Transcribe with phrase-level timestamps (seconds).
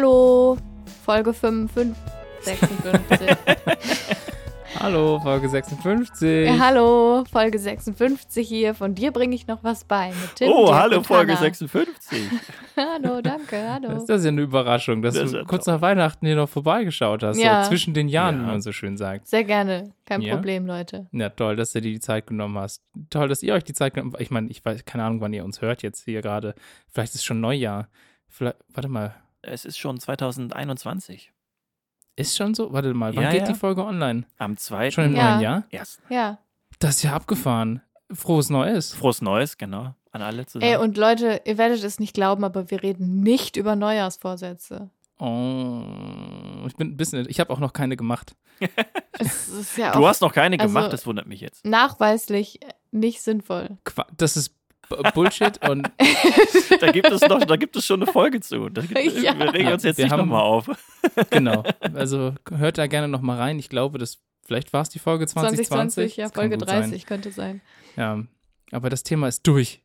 [0.00, 0.56] Hallo,
[1.04, 1.92] Folge 55,
[2.42, 3.36] 56.
[4.78, 6.46] Hallo, Folge 56.
[6.46, 8.74] ja, hallo, Folge 56 hier.
[8.76, 10.10] Von dir bringe ich noch was bei.
[10.10, 11.40] Mit Tim, Oh, Dirk hallo, Folge Hannah.
[11.52, 12.30] 56.
[12.76, 13.88] hallo, danke, hallo.
[13.88, 15.74] Das ist ja eine Überraschung, dass Das du kurz toll.
[15.74, 17.36] nach Weihnachten hier noch vorbeigeschaut hast.
[17.40, 17.64] Ja.
[17.64, 18.42] So zwischen den Jahren, Ja.
[18.42, 19.26] wie man so schön sagt.
[19.26, 20.36] Sehr gerne, kein Ja?
[20.36, 21.08] Problem, Leute.
[21.10, 22.84] Ja, toll, dass du dir die Zeit genommen hast.
[23.10, 24.22] Toll, dass ihr euch die Zeit genommen habt.
[24.22, 26.54] Ich meine, ich weiß keine Ahnung, wann ihr uns hört jetzt hier gerade.
[26.92, 27.88] Vielleicht ist es schon Neujahr.
[28.28, 31.32] Vielleicht, warte mal, Es ist schon 2021.
[32.16, 32.72] ist schon so?
[32.72, 33.52] Warte mal, wann Ja, geht ja.
[33.52, 34.24] die Folge online?
[34.38, 34.90] Am 2.
[34.90, 35.30] Schon im Ja.
[35.30, 35.64] neuen Jahr?
[35.70, 36.02] Ersten.
[36.12, 36.38] Ja.
[36.80, 37.80] Das ist ja abgefahren.
[38.12, 38.94] Frohes Neues.
[38.94, 39.94] Frohes Neues, genau.
[40.10, 40.70] An alle zusammen.
[40.72, 44.90] Ey, und Leute, ihr werdet es nicht glauben, aber wir reden nicht über Neujahrsvorsätze.
[45.18, 48.34] Oh, ich bin ein bisschen, ich habe auch noch keine gemacht.
[49.20, 51.64] Es ist ja du auch hast noch keine also- gemacht, das wundert mich jetzt.
[51.66, 52.60] nachweislich
[52.92, 53.76] nicht sinnvoll.
[54.16, 54.54] Das ist
[55.14, 55.90] Bullshit und
[56.80, 58.68] Da gibt es noch, da gibt es schon eine Folge zu.
[58.68, 59.38] Da gibt, Ja.
[59.38, 60.68] Wir regen uns jetzt Wir nicht haben- nochmal auf.
[61.30, 61.64] genau.
[61.94, 63.58] Also hört da gerne noch mal rein.
[63.58, 65.68] Ich glaube, das vielleicht war es die Folge 2020.
[65.68, 66.82] 2020, ja, Das Folge gut sein.
[66.82, 67.60] 30 könnte sein.
[67.96, 68.22] Ja,
[68.72, 69.82] aber das Thema ist durch.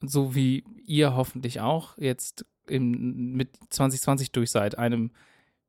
[0.00, 4.78] So wie ihr hoffentlich auch jetzt im, mit 2020 durch seid.
[4.78, 5.10] Einem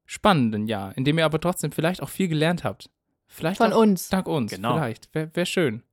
[0.06, 2.89] spannenden Jahr, in dem ihr aber trotzdem vielleicht auch viel gelernt habt.
[3.28, 4.09] Vielleicht Von auch uns.
[4.09, 4.52] dank uns.
[4.52, 4.75] Genau.
[4.75, 5.14] Vielleicht.
[5.14, 5.84] Wäre wär schön.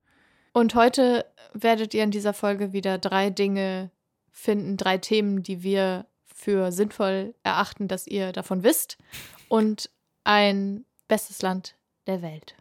[0.55, 3.91] Und heute werdet ihr in dieser Folge wieder drei Dinge
[4.31, 8.97] finden, drei Themen, die wir für sinnvoll erachten, dass ihr davon wisst.
[9.49, 9.91] Und
[10.23, 11.75] ein bestes Land
[12.07, 12.55] der Welt.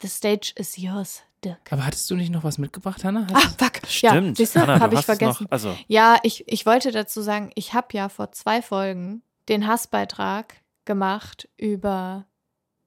[0.00, 1.70] The stage is yours, Dirk.
[1.70, 3.26] Aber hattest du nicht noch was mitgebracht, Hannah?
[3.30, 3.86] Hast Ah, fuck.
[3.86, 4.38] Stimmt.
[4.38, 5.44] Ja, habe ich vergessen.
[5.44, 9.66] Noch, also, Ja, ich, ich wollte dazu sagen, ich habe ja vor zwei Folgen den
[9.66, 10.54] Hassbeitrag
[10.86, 12.24] gemacht über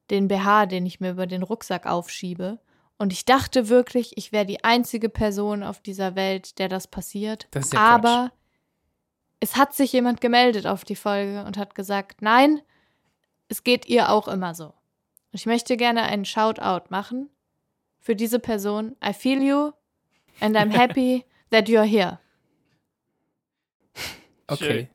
[0.09, 2.59] den BH, den ich mir über den Rucksack aufschiebe.
[3.01, 7.47] Und ich dachte wirklich, ich wäre die einzige Person auf dieser Welt, der das passiert.
[7.49, 8.31] Das ist ja Aber
[9.39, 12.61] es hat sich jemand gemeldet auf die Folge und hat gesagt, nein,
[13.47, 14.65] es geht ihr auch immer so.
[14.65, 14.75] Und
[15.33, 17.31] ich möchte gerne einen Shoutout machen
[17.99, 18.95] für diese Person.
[19.03, 19.71] I feel you
[20.39, 22.19] and I'm happy that you're here.
[24.45, 24.89] Okay.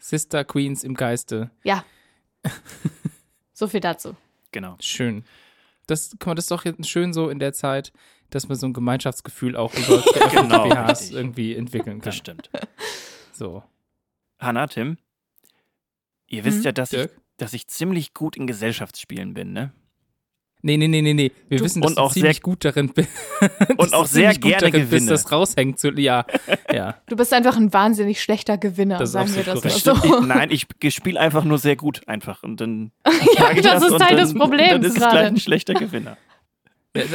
[0.00, 1.52] Sister Queens im Geiste.
[1.62, 1.84] Ja.
[3.52, 4.16] so viel dazu.
[4.50, 4.74] genau.
[4.80, 5.24] Schön.
[5.90, 7.92] Das, guck mal, das ist doch jetzt schön so in der Zeit,
[8.30, 11.12] dass man so ein Gemeinschaftsgefühl auch über Genau, BHs richtig.
[11.16, 12.04] irgendwie entwickeln kann.
[12.04, 12.50] Das stimmt.
[13.32, 13.62] So.
[14.38, 14.98] Hanna, Tim,
[16.26, 16.64] ihr wisst Hm?
[16.64, 17.08] ja, dass ich,
[17.38, 19.72] dass ich ziemlich gut in Gesellschaftsspielen bin, ne?
[20.62, 21.32] Nee, nee, nee, nee, nee.
[21.48, 23.08] Wir Du- wissen, dass und du auch ziemlich sehr- gut darin bist.
[23.78, 25.06] Und auch sehr gerne bist, gewinne.
[25.10, 25.90] das raushängt zu.
[25.92, 26.26] Ja,
[26.72, 26.96] ja.
[27.08, 29.92] Du bist einfach ein wahnsinnig schlechter Gewinner, Das sagen wir das so.
[29.94, 32.92] Ich, nein, ich spiele einfach nur sehr gut einfach und dann
[33.38, 35.26] ja, ich das ist Teil dann, des Problems Dann ist es gleich gerade.
[35.28, 36.16] ein schlechter Gewinner.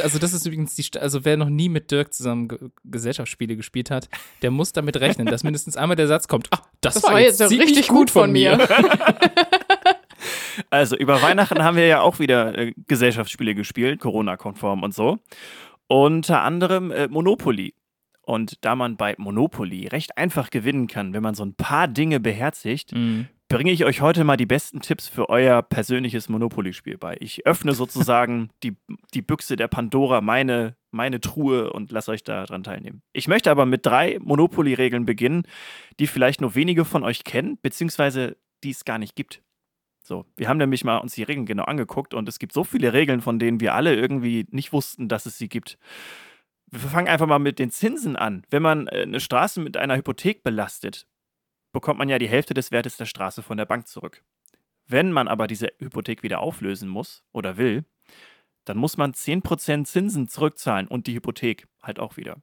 [0.02, 3.90] Also das ist übrigens die, also wer noch nie mit Dirk zusammen Ge Gesellschaftsspiele gespielt
[3.90, 4.08] hat,
[4.40, 7.20] der muss damit rechnen, dass mindestens einmal der Satz kommt, ah, das, Das war, war
[7.20, 8.58] jetzt richtig gut von mir.
[10.70, 15.18] Also über Weihnachten haben wir ja auch wieder äh, Gesellschaftsspiele gespielt, Corona-konform und so.
[15.88, 17.74] Unter anderem äh, Monopoly.
[18.22, 22.18] Und da man bei Monopoly recht einfach gewinnen kann, wenn man so ein paar Dinge
[22.18, 23.28] beherzigt, Mhm.
[23.48, 27.16] bringe ich euch heute mal die besten Tipps für euer persönliches Monopoly-Spiel bei.
[27.20, 28.76] Ich öffne sozusagen die,
[29.14, 33.02] die Büchse der Pandora, meine, meine Truhe und lasse euch daran teilnehmen.
[33.12, 35.44] Ich möchte aber mit drei Monopoly-Regeln beginnen,
[36.00, 39.40] die vielleicht nur wenige von euch kennen, beziehungsweise die es gar nicht gibt.
[40.06, 42.92] So, wir haben nämlich mal uns die Regeln genau angeguckt und es gibt so viele
[42.92, 45.78] Regeln, von denen wir alle irgendwie nicht wussten, dass es sie gibt.
[46.68, 48.46] Wir fangen einfach mal mit den Zinsen an.
[48.48, 51.08] Wenn man äh, eine Straße mit einer Hypothek belastet,
[51.72, 54.22] bekommt man ja die Hälfte des Wertes der Straße von der Bank zurück.
[54.86, 57.84] Wenn man aber diese Hypothek wieder auflösen muss oder will,
[58.64, 62.40] dann muss man 10% Zinsen zurückzahlen und die Hypothek halt auch wieder.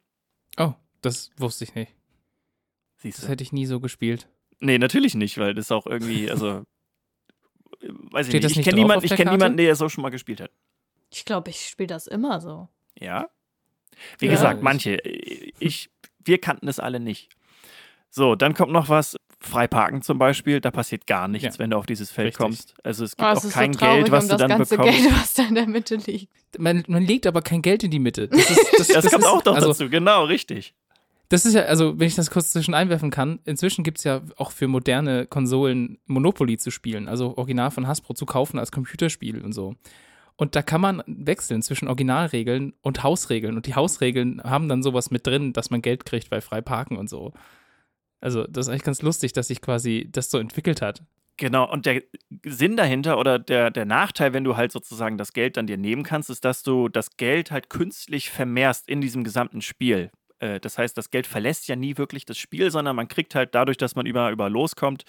[0.58, 1.96] Oh, das wusste ich nicht.
[2.98, 4.28] Siehst Das hätte ich nie so gespielt.
[4.60, 6.66] Nee, natürlich nicht, weil das auch irgendwie, also,
[7.82, 8.60] weiß ich Steht das nicht.
[8.68, 10.52] Ich kenne ich der kenn niemanden, der so schon mal gespielt hat.
[11.12, 12.68] Ich glaube, ich spiele das immer so.
[13.00, 13.28] Ja.
[14.20, 14.98] Wie Ja, gesagt, ich- manche.
[15.60, 15.90] Ich,
[16.26, 17.30] wir kannten es alle nicht.
[18.10, 19.16] So, dann kommt noch was.
[19.40, 21.60] Freiparken zum Beispiel, da passiert gar nichts, Ja.
[21.60, 22.40] wenn du auf dieses Feld Richtig.
[22.42, 22.76] kommst.
[22.82, 24.58] Also es gibt Oh, es auch kein so traurig Geld, was um du das dann
[24.58, 25.02] ganze bekommst.
[25.02, 26.32] Geld, was da in der Mitte liegt.
[26.60, 28.30] Man, man legt aber kein Geld in die Mitte.
[28.30, 30.74] Das, ist, das, Das, kommt ist, auch noch also, dazu, genau, richtig.
[31.34, 34.22] Das ist ja, also wenn ich das kurz zwischen einwerfen kann, inzwischen gibt es ja
[34.38, 39.42] auch für moderne Konsolen Monopoly zu spielen, also Original von Hasbro zu kaufen als Computerspiel
[39.42, 39.74] und so.
[40.36, 43.56] Und da kann man wechseln zwischen Originalregeln und Hausregeln.
[43.56, 46.98] Und die Hausregeln haben dann sowas mit drin, dass man Geld kriegt bei frei parken
[46.98, 47.34] und so.
[48.22, 51.02] Also, das ist eigentlich ganz lustig, dass sich quasi das so entwickelt hat.
[51.38, 52.04] Genau, und der
[52.46, 56.04] Sinn dahinter oder der, der Nachteil, wenn du halt sozusagen das Geld dann dir nehmen
[56.04, 60.12] kannst, ist, dass du das Geld halt künstlich vermehrst in diesem gesamten Spiel.
[60.44, 63.56] Äh, Das heißt, das Geld verlässt ja nie wirklich das Spiel, sondern man kriegt halt
[63.56, 65.04] dadurch, dass man über, über loskommt,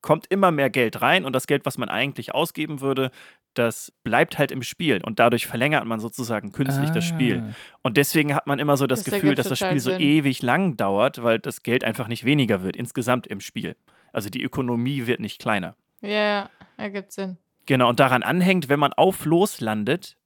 [0.00, 3.10] kommt immer mehr Geld rein und das Geld, was man eigentlich ausgeben würde,
[3.54, 7.42] das bleibt halt im Spiel und dadurch verlängert man sozusagen künstlich das Spiel.
[7.44, 7.54] Ah.
[7.82, 10.00] Und deswegen hat man immer so das, Das Gefühl, dass das Spiel so Sinn.
[10.00, 13.74] ewig lang dauert, weil das Geld einfach nicht weniger wird insgesamt im Spiel.
[14.12, 15.74] Also die Ökonomie wird nicht kleiner.
[16.00, 17.36] Ja, ja, ergibt Sinn.
[17.66, 20.16] Genau, und daran anhängt, wenn man auf Los landet,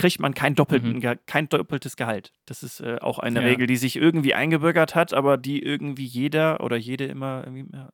[0.00, 1.18] kriegt man kein, doppelten, Mhm.
[1.26, 2.32] Kein doppeltes Gehalt.
[2.46, 3.46] Das ist äh, auch eine Ja.
[3.46, 7.46] Regel, die sich irgendwie eingebürgert hat, aber die irgendwie jeder oder jede immer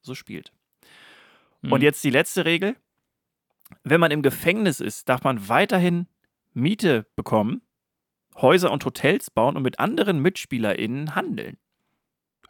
[0.02, 0.52] so spielt.
[1.62, 1.72] Hm.
[1.72, 2.76] Und jetzt die letzte Regel.
[3.82, 6.06] Wenn man im Gefängnis ist, darf man weiterhin
[6.54, 7.62] Miete bekommen,
[8.36, 11.56] Häuser und Hotels bauen und mit anderen MitspielerInnen handeln.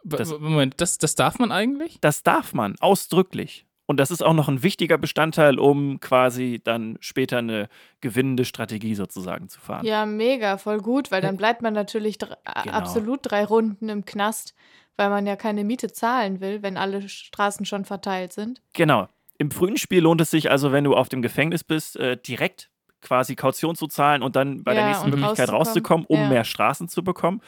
[0.05, 1.99] Das- Moment, das, das darf man eigentlich?
[2.01, 3.66] Das darf man, ausdrücklich.
[3.87, 7.69] Und das ist auch noch ein wichtiger Bestandteil, um quasi dann später eine
[8.01, 9.87] gewinnende Strategie sozusagen zu fahren.
[9.87, 12.75] Ja, mega, voll gut, weil dann bleibt man natürlich dr Genau.
[12.77, 14.55] absolut drei Runden im Knast,
[14.97, 18.61] weil man ja keine Miete zahlen will, wenn alle Straßen schon verteilt sind.
[18.73, 19.09] Genau.
[19.39, 22.71] Im frühen Spiel lohnt es sich also, wenn du auf dem Gefängnis bist, äh, direkt
[23.03, 26.07] quasi Kaution zu zahlen und dann bei der Ja, nächsten und Möglichkeit rauszukommen.
[26.07, 26.29] rauszukommen, um Ja.
[26.29, 27.41] mehr Straßen zu bekommen.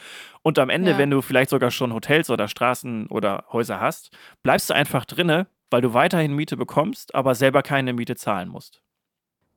[0.43, 0.97] Und am Ende, Ja.
[0.99, 4.11] wenn du vielleicht sogar schon Hotels oder Straßen oder Häuser hast,
[4.43, 8.81] bleibst du einfach drinne, weil du weiterhin Miete bekommst, aber selber keine Miete zahlen musst.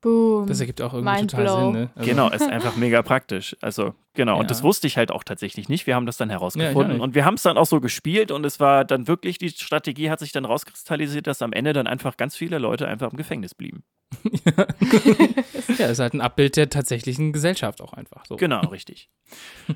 [0.01, 0.49] Boom.
[0.49, 1.57] Das ergibt auch irgendwie Mind total blow.
[1.61, 1.91] Sinn, ne?
[1.95, 3.57] Also- Genau, ist einfach mega praktisch.
[3.61, 4.35] Also, genau.
[4.35, 4.49] Und Ja.
[4.49, 5.87] das wusste ich halt auch tatsächlich nicht.
[5.87, 6.95] Wir haben das dann Ja, herausgefunden.
[6.95, 7.01] nicht.
[7.03, 10.11] und wir haben es dann auch so gespielt und es war dann wirklich, die Strategie
[10.11, 13.55] hat sich dann rauskristallisiert, dass am Ende dann einfach ganz viele Leute einfach im Gefängnis
[13.55, 13.85] blieben.
[15.79, 18.25] ja, ist halt ein Abbild der tatsächlichen Gesellschaft auch einfach.
[18.27, 18.37] So.
[18.37, 19.09] Genau, richtig.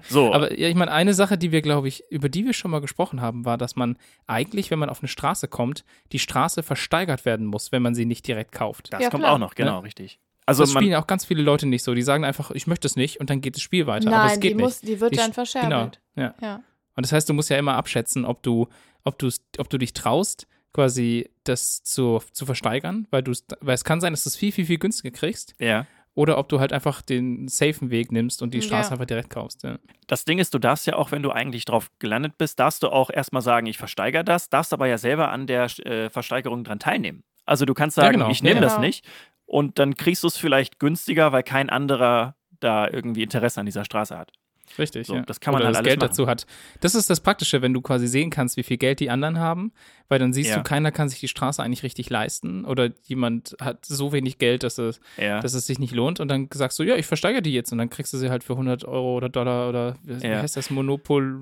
[0.09, 2.71] So, Aber ja, ich meine, eine Sache, die wir, glaube ich, über die wir schon
[2.71, 6.63] mal gesprochen haben, war, dass man eigentlich, wenn man auf eine Straße kommt, die Straße
[6.63, 8.93] versteigert werden muss, wenn man sie nicht direkt kauft.
[8.93, 9.35] das Ja, kommt klar.
[9.35, 10.19] auch noch, genau, richtig.
[10.49, 11.93] Also das man, spielen auch ganz viele Leute nicht so.
[11.95, 14.07] Die sagen einfach, ich möchte es nicht und dann geht das Spiel weiter.
[14.09, 14.65] Aber Nein, es die, geht nicht.
[14.65, 16.01] muss, die wird Die dann sch- verscherbelt.
[16.15, 16.35] Genau, ja.
[16.41, 16.63] Ja.
[16.95, 18.69] Und das heißt, du musst ja immer abschätzen, ob du,
[19.03, 19.29] ob du,
[19.59, 20.47] ob du dich traust,
[20.77, 24.53] quasi das zu, zu versteigern, weil du weil es kann sein, dass du es viel,
[24.53, 25.87] viel, viel günstiger kriegst, ja.
[26.15, 28.93] oder ob du halt einfach den safen Weg nimmst und die Straße Ja.
[28.93, 29.63] einfach direkt kaufst.
[29.63, 29.79] Ja.
[30.07, 32.89] Das Ding ist, du darfst ja auch, wenn du eigentlich drauf gelandet bist, darfst du
[32.89, 36.79] auch erstmal sagen, ich versteigere das, darfst aber ja selber an der äh, Versteigerung dran
[36.79, 37.25] teilnehmen.
[37.47, 38.31] Also du kannst Ja, sagen, genau.
[38.31, 38.61] ich nehme Ja.
[38.63, 38.87] das Genau.
[38.87, 39.05] nicht
[39.47, 43.85] und dann kriegst du es vielleicht günstiger, weil kein anderer da irgendwie Interesse an dieser
[43.85, 44.33] Straße hat.
[44.79, 45.23] Richtig, So, ja.
[45.23, 46.09] das kann man Oder halt das alles Geld machen.
[46.11, 46.47] dazu hat.
[46.81, 49.73] Das ist das Praktische, wenn du quasi sehen kannst, wie viel Geld die anderen haben,
[50.09, 50.57] weil dann siehst Ja.
[50.59, 54.63] du, keiner kann sich die Straße eigentlich richtig leisten oder jemand hat so wenig Geld,
[54.63, 55.41] dass es, Ja.
[55.41, 57.79] dass es sich nicht lohnt und dann sagst du, ja, ich versteigere die jetzt und
[57.79, 60.43] dann kriegst du sie halt für 100 Euro oder Dollar oder wie Ja.
[60.43, 61.41] heißt das, Monopol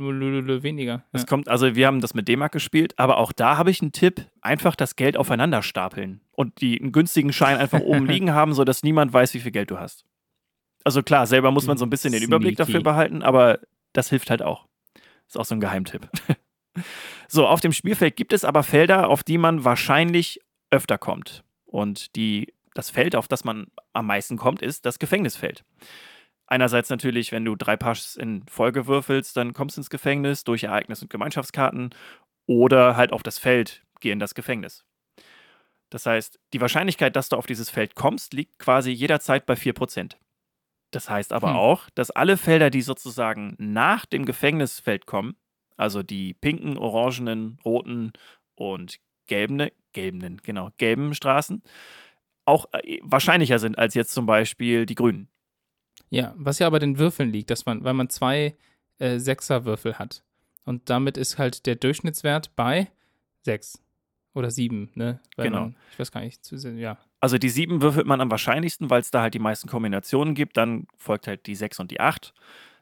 [0.62, 1.02] weniger.
[1.12, 3.92] Es kommt, also wir haben das mit D-Mark gespielt, aber auch da habe ich einen
[3.92, 8.52] Tipp, einfach das Geld aufeinander stapeln und die einen günstigen Schein einfach oben liegen haben,
[8.54, 10.04] sodass niemand weiß, wie viel Geld du hast.
[10.84, 13.58] Also klar, selber muss man so ein bisschen den Überblick dafür behalten, aber
[13.94, 14.66] das hilft halt auch.
[15.26, 16.08] Ist auch so ein Geheimtipp.
[17.28, 20.40] so, auf dem Spielfeld gibt es aber Felder, auf die man wahrscheinlich
[20.70, 21.42] öfter kommt.
[21.64, 25.64] Und die, das Feld, auf das man am meisten kommt, ist das Gefängnisfeld.
[26.46, 30.64] Einerseits natürlich, wenn du drei Pass in Folge würfelst, dann kommst du ins Gefängnis durch
[30.64, 31.90] Ereignis- und Gemeinschaftskarten
[32.46, 34.84] oder halt auf das Feld, geh in das Gefängnis.
[35.88, 40.16] Das heißt, die Wahrscheinlichkeit, dass du auf dieses Feld kommst, liegt quasi jederzeit bei 4%.
[40.94, 41.56] Das heißt aber Hm.
[41.56, 45.36] auch, dass alle Felder, die sozusagen nach dem Gefängnisfeld kommen,
[45.76, 48.12] also die pinken, orangenen, roten
[48.54, 51.62] und gelben, gelben, genau, gelben Straßen,
[52.44, 55.28] auch äh, wahrscheinlicher sind als jetzt zum Beispiel die grünen.
[56.10, 58.56] Ja, was ja aber den Würfeln liegt, dass man, weil man zwei
[58.98, 60.22] äh, Sechserwürfel hat.
[60.64, 62.90] Und damit ist halt der Durchschnittswert bei
[63.42, 63.82] sechs
[64.34, 65.20] oder sieben, ne?
[65.36, 65.60] Weil Genau.
[65.60, 66.98] Man, ich weiß gar nicht, zu sehen, ja.
[67.20, 70.56] Also die 7 würfelt man am wahrscheinlichsten, weil es da halt die meisten Kombinationen gibt.
[70.56, 72.34] Dann folgt halt die 6 und die 8,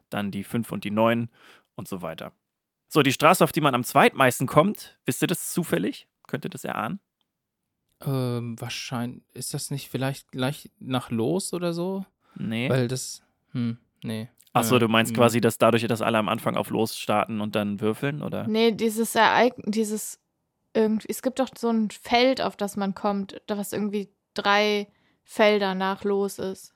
[0.09, 1.29] dann die 5 und die 9
[1.75, 2.33] und so weiter.
[2.89, 6.07] So, die Straße, auf die man am zweitmeisten kommt, wisst ihr das zufällig?
[6.27, 6.99] Könnt ihr das erahnen?
[8.05, 12.05] Ähm, wahrscheinlich, ist das nicht vielleicht gleich nach los oder so?
[12.35, 12.69] Nee.
[12.69, 14.29] Weil das, hm, nee.
[14.51, 15.17] Achso, Äh, du meinst hm.
[15.17, 18.47] quasi, dass dadurch, dass alle am Anfang auf Los starten und dann würfeln, oder?
[18.47, 20.19] Nee, dieses Ereignis, dieses
[20.73, 24.87] irgendwie, es gibt doch so ein Feld, auf das man kommt, da was irgendwie drei
[25.23, 26.73] Felder nach los ist,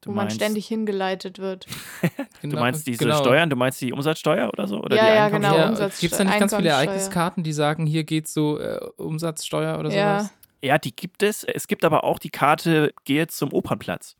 [0.00, 1.66] Du wo man meinst- ständig hingeleitet wird.
[2.42, 3.20] Genau, Du meinst diese genau.
[3.20, 4.78] Steuern, du meinst die Umsatzsteuer oder so?
[4.82, 5.56] Oder Ja, die ja, genau.
[5.56, 6.68] Ja, Gibt es da nicht ganz viele.
[6.68, 10.18] Ereigniskarten, die sagen, hier geht so äh, Umsatzsteuer oder Ja.
[10.20, 10.34] sowas?
[10.62, 11.44] Ja, die gibt es.
[11.44, 14.16] Es gibt aber auch die Karte, gehe zum Opernplatz.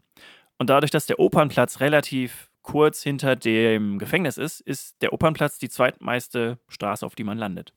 [0.56, 5.68] Und dadurch, dass der Opernplatz relativ kurz hinter dem Gefängnis ist, ist der Opernplatz die
[5.68, 7.74] zweitmeiste Straße, auf die man landet.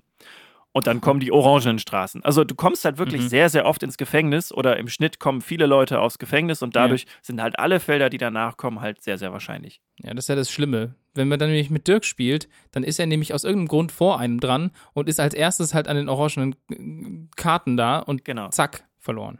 [0.77, 2.23] Und dann kommen die orangenen Straßen.
[2.23, 3.29] Also du kommst halt wirklich Mhm.
[3.29, 7.07] sehr, sehr oft ins Gefängnis oder im Schnitt kommen viele Leute aufs Gefängnis und dadurch
[7.23, 9.81] sind halt alle Felder, die danach kommen, halt sehr, sehr wahrscheinlich.
[10.03, 10.93] Ja, das ist ja das Schlimme.
[11.15, 14.19] Wenn man dann nämlich mit Dirk spielt, dann ist er nämlich aus irgendeinem Grund vor
[14.19, 18.49] einem dran und ist als erstes halt an den orangenen Karten da und Genau.
[18.49, 19.39] zack, verloren.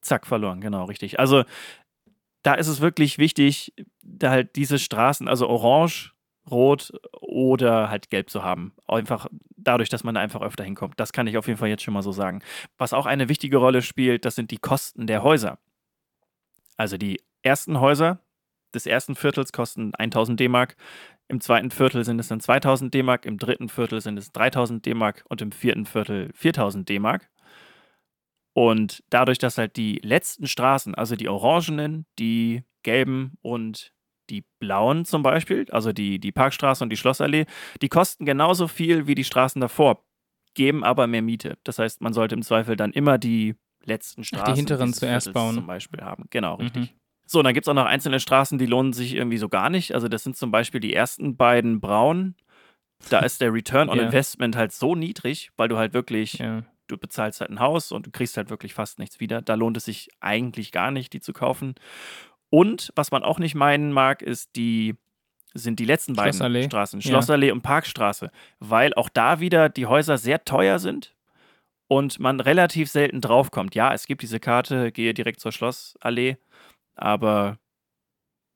[0.00, 1.18] Zack, verloren, genau, richtig.
[1.18, 1.42] Also
[2.44, 3.72] da ist es wirklich wichtig,
[4.04, 6.14] da halt diese Straßen, also orange,
[6.50, 8.74] rot oder halt gelb zu haben.
[8.86, 9.26] Einfach
[9.56, 10.98] dadurch, dass man da einfach öfter hinkommt.
[10.98, 12.42] Das kann ich auf jeden Fall jetzt schon mal so sagen.
[12.76, 15.58] Was auch eine wichtige Rolle spielt, das sind die Kosten der Häuser.
[16.76, 18.20] Also die ersten Häuser
[18.74, 20.76] des ersten Viertels kosten 1000 D-Mark.
[21.28, 25.24] Im zweiten Viertel sind es dann 2000 D-Mark, im dritten Viertel sind es 3000 D-Mark
[25.28, 27.28] und im vierten Viertel 4000 D-Mark.
[28.54, 33.92] Und dadurch, dass halt die letzten Straßen, also die orangenen, die gelben und
[34.30, 37.46] die blauen zum Beispiel, also die, die Parkstraße und die Schlossallee,
[37.82, 40.04] die kosten genauso viel wie die Straßen davor,
[40.54, 41.58] geben aber mehr Miete.
[41.64, 43.54] Das heißt, man sollte im Zweifel dann immer die
[43.84, 45.54] letzten Straßen hinteren dieses zuerst Viertels bauen.
[45.54, 46.24] zum Beispiel haben.
[46.30, 46.62] Genau, Mhm.
[46.62, 46.94] richtig.
[47.26, 49.68] So, und dann gibt es auch noch einzelne Straßen, die lohnen sich irgendwie so gar
[49.70, 49.94] nicht.
[49.94, 52.36] Also das sind zum Beispiel die ersten beiden braunen.
[53.10, 54.04] Da ist der Return on Ja.
[54.04, 56.64] Investment halt so niedrig, weil du halt wirklich Ja.
[56.86, 59.42] du bezahlst halt ein Haus und du kriegst halt wirklich fast nichts wieder.
[59.42, 61.74] Da lohnt es sich eigentlich gar nicht, die zu kaufen.
[62.50, 64.94] Und was man auch nicht meinen mag, ist die
[65.54, 66.64] sind die letzten beiden Schlossallee.
[66.64, 67.08] Straßen, Ja.
[67.10, 71.14] Schlossallee und Parkstraße, weil auch da wieder die Häuser sehr teuer sind
[71.88, 73.74] und man relativ selten draufkommt.
[73.74, 76.36] Ja, es gibt diese Karte, gehe direkt zur Schlossallee,
[76.94, 77.58] aber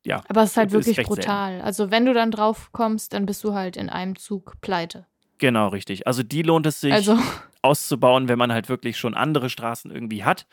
[0.05, 1.09] ja, Aber es ist halt Ist wirklich selten.
[1.15, 1.61] brutal.
[1.63, 5.07] Also wenn du dann drauf kommst, dann bist du halt in einem Zug pleite.
[5.39, 6.07] genau richtig.
[6.07, 7.17] Also die lohnt es sich Also
[7.63, 10.47] auszubauen, wenn man halt wirklich schon andere Straßen irgendwie hat,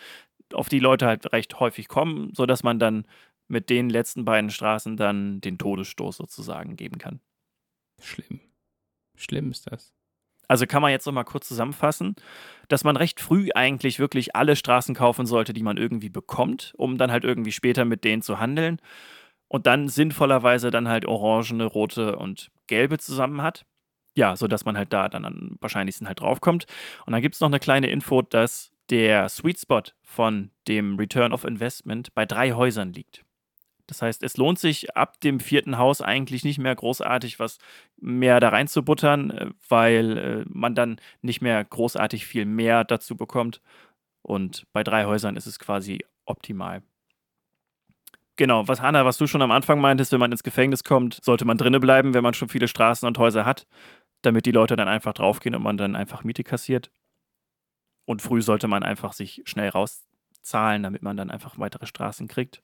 [0.53, 3.05] auf die Leute halt recht häufig kommen, sodass man dann
[3.49, 7.19] mit den letzten beiden Straßen dann den Todesstoß sozusagen geben kann.
[8.01, 8.39] Schlimm.
[9.15, 9.93] Schlimm ist das.
[10.47, 12.15] Also kann man jetzt noch mal kurz zusammenfassen,
[12.69, 16.97] dass man recht früh eigentlich wirklich alle Straßen kaufen sollte, die man irgendwie bekommt, um
[16.97, 18.81] dann halt irgendwie später mit denen zu handeln
[19.47, 23.65] und dann sinnvollerweise dann halt orangene, rote und gelbe zusammen hat.
[24.15, 26.65] Ja, sodass man halt da dann am wahrscheinlichsten halt draufkommt.
[27.05, 31.31] Und dann gibt es noch eine kleine Info, dass der Sweet Spot von dem Return
[31.31, 33.23] of Investment bei drei Häusern liegt.
[33.89, 37.57] Das heißt, es lohnt sich ab dem vierten Haus eigentlich nicht mehr großartig was
[37.99, 43.61] mehr da reinzubuttern, äh, weil äh, man dann nicht mehr großartig viel mehr dazu bekommt.
[44.21, 46.83] Und bei drei Häusern ist es quasi optimal.
[48.35, 51.45] Genau, was Hanna, was du schon am Anfang meintest, wenn man ins Gefängnis kommt, sollte
[51.45, 53.67] man drinnen bleiben, wenn man schon viele Straßen und Häuser hat,
[54.21, 56.91] damit die Leute dann einfach draufgehen und man dann einfach Miete kassiert.
[58.05, 62.63] Und früh sollte man einfach sich schnell rauszahlen, damit man dann einfach weitere Straßen kriegt.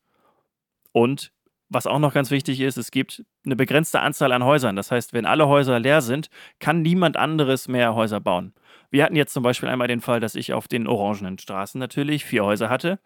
[0.96, 1.34] Und
[1.68, 4.78] was auch noch ganz wichtig ist, es gibt eine begrenzte Anzahl an Häusern.
[4.78, 8.54] Das heißt, wenn alle Häuser leer sind, kann niemand anderes mehr Häuser bauen.
[8.92, 12.24] Wir hatten jetzt zum Beispiel einmal den Fall, dass ich auf den orangenen Straßen natürlich
[12.24, 13.00] vier Häuser hatte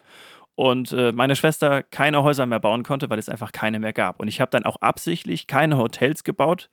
[0.54, 4.20] und äh, meine Schwester keine Häuser mehr bauen konnte, weil es einfach keine mehr gab.
[4.20, 6.70] Und ich habe dann auch absichtlich keine Hotels gebaut,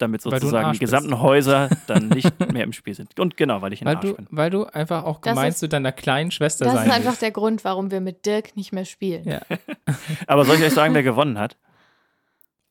[0.00, 3.18] damit sozusagen die gesamten Häuser dann nicht mehr im Spiel sind.
[3.20, 4.26] Und genau, weil ich ein Weil Arsch du, bin.
[4.30, 7.10] weil du einfach auch Das gemein ist- zu deiner kleinen Schwester das sein ist einfach
[7.10, 7.22] willst.
[7.22, 9.24] der Grund, warum wir mit Dirk nicht mehr spielen.
[9.28, 9.40] Ja.
[10.26, 11.56] Aber soll ich euch sagen, wer gewonnen hat?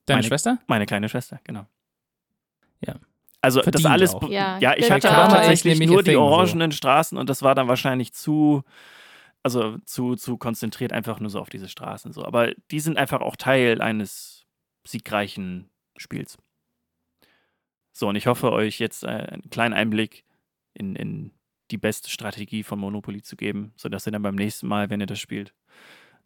[0.05, 0.57] Deine Meine- Schwester?
[0.67, 1.65] Meine kleine Schwester, genau.
[2.85, 2.95] Ja.
[3.41, 4.13] Also Verdient das alles.
[4.15, 4.27] auch.
[4.29, 6.23] Ja, Ja, ich hatte tatsächlich nur die thing, so.
[6.23, 8.63] orangenen Straßen und das war dann wahrscheinlich zu,
[9.43, 12.25] also zu, zu konzentriert einfach nur so auf diese Straßen so.
[12.25, 14.45] Aber die sind einfach auch Teil eines
[14.85, 16.37] siegreichen Spiels.
[17.99, 20.23] So, und ich hoffe, euch jetzt äh, einen kleinen Einblick
[20.73, 21.31] in, in
[21.69, 25.05] die beste Strategie von Monopoly zu geben, sodass ihr dann beim nächsten Mal, wenn ihr
[25.05, 25.53] das spielt,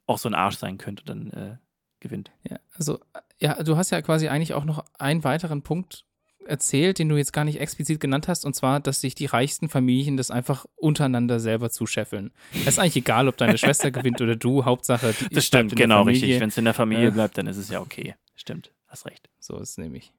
[0.05, 1.57] auch so ein Arsch sein könnt und dann äh,
[1.99, 2.31] gewinnt.
[2.47, 2.99] Ja, also,
[3.39, 6.05] ja, du hast ja quasi eigentlich auch noch einen weiteren Punkt
[6.45, 9.67] erzählt, den du jetzt gar nicht explizit genannt hast, und zwar, dass sich die reichsten
[9.67, 12.33] Familien das einfach untereinander selber zuscheffeln.
[12.51, 16.03] Es ist eigentlich egal, ob deine Schwester gewinnt oder du, Hauptsache, die Das stimmt, genau,
[16.03, 16.39] richtig.
[16.39, 17.09] Wenn es in der Familie Ja.
[17.09, 18.13] bleibt, dann ist es ja okay.
[18.35, 19.31] Stimmt, hast recht.
[19.39, 20.13] So ist es nämlich.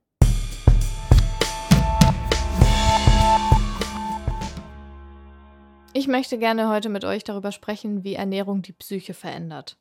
[5.97, 9.79] Ich möchte gerne heute mit euch darüber sprechen, wie Ernährung die Psyche verändert.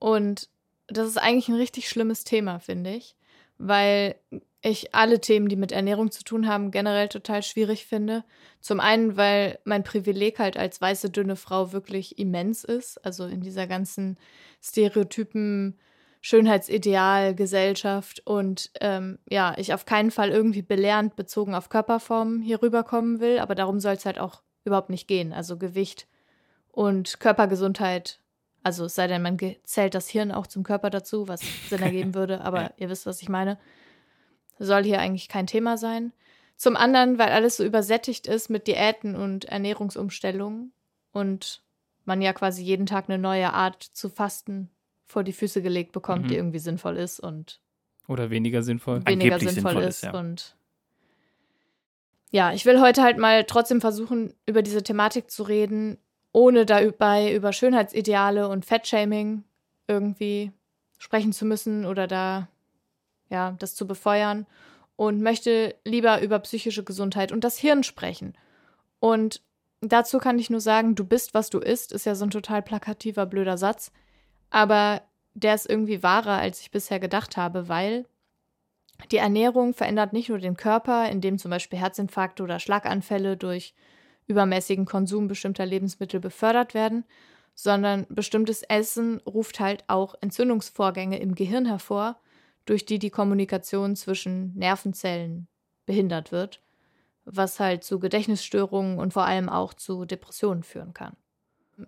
[0.00, 0.48] Und
[0.88, 3.14] das ist eigentlich ein richtig schlimmes Thema, finde ich,
[3.56, 4.16] weil
[4.62, 8.24] ich alle Themen, die mit Ernährung zu tun haben, generell total schwierig finde.
[8.60, 12.98] Zum einen, weil mein Privileg halt als weiße, dünne Frau wirklich immens ist.
[13.06, 14.18] Also in dieser ganzen
[14.60, 15.78] Stereotypen,
[16.20, 22.60] Schönheitsideal, Gesellschaft und ähm, ja, ich auf keinen Fall irgendwie belehrend bezogen auf Körperformen hier
[22.60, 25.32] rüberkommen will, aber darum soll es halt auch überhaupt nicht gehen.
[25.32, 26.06] Also Gewicht
[26.70, 28.20] und Körpergesundheit.
[28.62, 32.14] Also es sei denn, man zählt das Hirn auch zum Körper dazu, was Sinn ergeben
[32.14, 32.70] würde, aber Ja.
[32.76, 33.58] ihr wisst, was ich meine.
[34.58, 36.12] Soll hier eigentlich kein Thema sein.
[36.56, 40.72] Zum anderen, weil alles so übersättigt ist mit Diäten und Ernährungsumstellungen
[41.12, 41.62] und
[42.04, 44.70] man ja quasi jeden Tag eine neue Art zu fasten
[45.06, 46.28] vor die Füße gelegt bekommt, Mhm.
[46.28, 47.60] die irgendwie sinnvoll ist und
[48.06, 49.04] Oder weniger sinnvoll.
[49.06, 49.96] weniger Angeblich sinnvoll, sinnvoll ist.
[49.96, 50.18] ist, ja.
[50.18, 50.56] Und
[52.32, 55.98] ja, ich will heute halt mal trotzdem versuchen, über diese Thematik zu reden,
[56.32, 59.44] ohne dabei über Schönheitsideale und Fettshaming
[59.86, 60.50] irgendwie
[60.98, 62.48] sprechen zu müssen oder da
[63.28, 64.46] ja, das zu befeuern
[64.96, 68.34] und möchte lieber über psychische Gesundheit und das Hirn sprechen.
[68.98, 69.42] Und
[69.80, 72.62] dazu kann ich nur sagen, du bist, was du isst, ist ja so ein total
[72.62, 73.90] plakativer, blöder Satz.
[74.50, 75.02] Aber
[75.34, 78.06] der ist irgendwie wahrer, als ich bisher gedacht habe, weil
[79.10, 83.74] die Ernährung verändert nicht nur den Körper, indem zum Beispiel Herzinfarkte oder Schlaganfälle durch
[84.26, 87.04] übermäßigen Konsum bestimmter Lebensmittel befördert werden,
[87.54, 92.18] sondern bestimmtes Essen ruft halt auch Entzündungsvorgänge im Gehirn hervor,
[92.64, 95.48] durch die die Kommunikation zwischen Nervenzellen
[95.84, 96.60] behindert wird,
[97.24, 101.16] was halt zu Gedächtnisstörungen und vor allem auch zu Depressionen führen kann.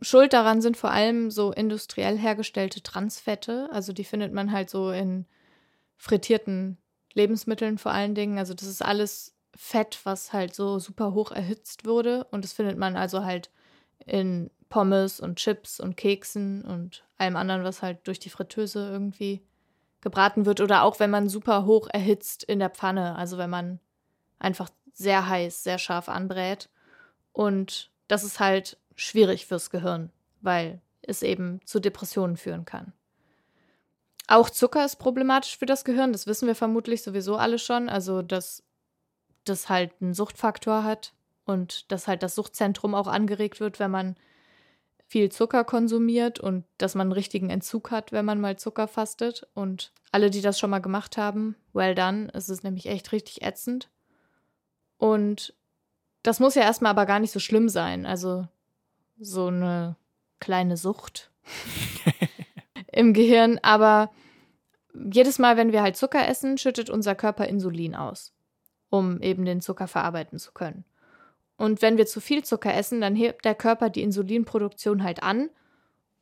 [0.01, 4.91] Schuld daran sind vor allem so industriell hergestellte Transfette, also die findet man halt so
[4.91, 5.27] in
[5.97, 6.79] frittierten
[7.15, 8.39] Lebensmitteln vor allen Dingen.
[8.39, 12.77] Also das ist alles Fett, was halt so super hoch erhitzt wurde und das findet
[12.77, 13.51] man also halt
[14.05, 19.43] in Pommes und Chips und Keksen und allem anderen, was halt durch die Fritteuse irgendwie
[20.01, 23.79] gebraten wird oder auch wenn man super hoch erhitzt in der Pfanne, also wenn man
[24.39, 26.69] einfach sehr heiß, sehr scharf anbrät
[27.33, 32.93] und das ist halt schwierig fürs Gehirn, weil es eben zu Depressionen führen kann.
[34.27, 38.23] Auch Zucker ist problematisch für das Gehirn, das wissen wir vermutlich sowieso alle schon, also
[38.23, 38.63] dass
[39.45, 41.13] das halt einen Suchtfaktor hat
[41.45, 44.17] und dass halt das Suchtzentrum auch angeregt wird, wenn man
[45.07, 49.47] viel Zucker konsumiert und dass man einen richtigen Entzug hat, wenn man mal Zucker fastet.
[49.55, 52.29] Und alle, die das schon mal gemacht haben, well done.
[52.33, 53.91] Es ist nämlich echt richtig ätzend.
[54.97, 55.55] Und
[56.23, 58.07] das muss ja erstmal aber gar nicht so schlimm sein.
[58.07, 58.49] Also
[59.21, 59.97] so eine
[60.41, 61.31] kleine Sucht
[62.95, 63.59] im Gehirn.
[63.63, 64.11] Aber
[64.95, 68.33] jedes Mal, wenn wir halt Zucker essen, schüttet unser Körper Insulin aus,
[68.91, 70.85] um eben den Zucker verarbeiten zu können.
[71.57, 75.51] Und wenn wir zu viel Zucker essen, dann hebt der Körper die Insulinproduktion halt an.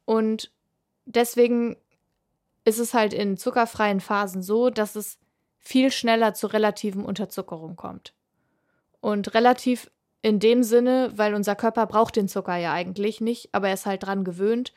[0.04, 0.50] Und
[1.06, 1.76] deswegen
[2.64, 5.18] ist es halt in zuckerfreien Phasen so, dass es
[5.58, 8.14] viel schneller zu relativen Unterzuckerung kommt.
[9.00, 9.90] Und relativ
[10.22, 13.86] in dem Sinne, weil unser Körper braucht den Zucker ja eigentlich nicht, aber er ist
[13.86, 14.72] halt dran gewöhnt,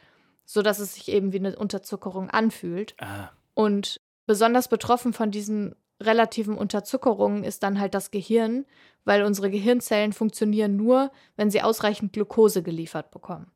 [0.45, 2.95] sodass es sich eben wie eine Unterzuckerung anfühlt.
[2.99, 8.65] Ah, Und besonders betroffen von diesen relativen Unterzuckerungen ist dann halt das Gehirn,
[9.05, 13.51] weil unsere Gehirnzellen funktionieren nur, wenn sie ausreichend Glucose geliefert bekommen.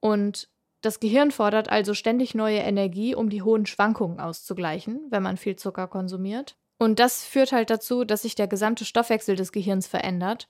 [0.00, 0.48] Und
[0.80, 5.56] das Gehirn fordert also ständig neue Energie, um die hohen Schwankungen auszugleichen, wenn man viel
[5.56, 6.56] Zucker konsumiert.
[6.78, 10.48] Und das führt halt dazu, dass sich der gesamte Stoffwechsel des Gehirns verändert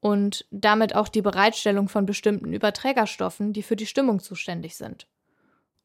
[0.00, 5.06] und damit auch die Bereitstellung von bestimmten Überträgerstoffen, die für die Stimmung zuständig sind.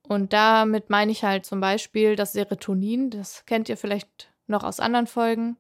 [0.08, 4.80] Und damit meine ich halt zum Beispiel das Serotonin, das kennt ihr vielleicht noch aus
[4.80, 5.58] anderen Folgen.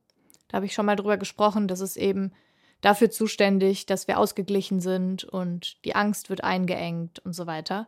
[0.47, 2.33] Da habe ich schon mal drüber gesprochen, das ist eben
[2.81, 7.87] dafür zuständig, dass wir ausgeglichen sind und die Angst wird eingeengt und so weiter.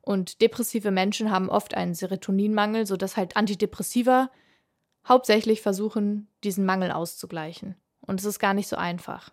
[0.00, 4.30] Und depressive Menschen haben oft einen Serotoninmangel, sodass halt Antidepressiva
[5.08, 7.74] hauptsächlich versuchen, diesen Mangel auszugleichen.
[8.00, 9.32] Und es ist gar nicht so einfach.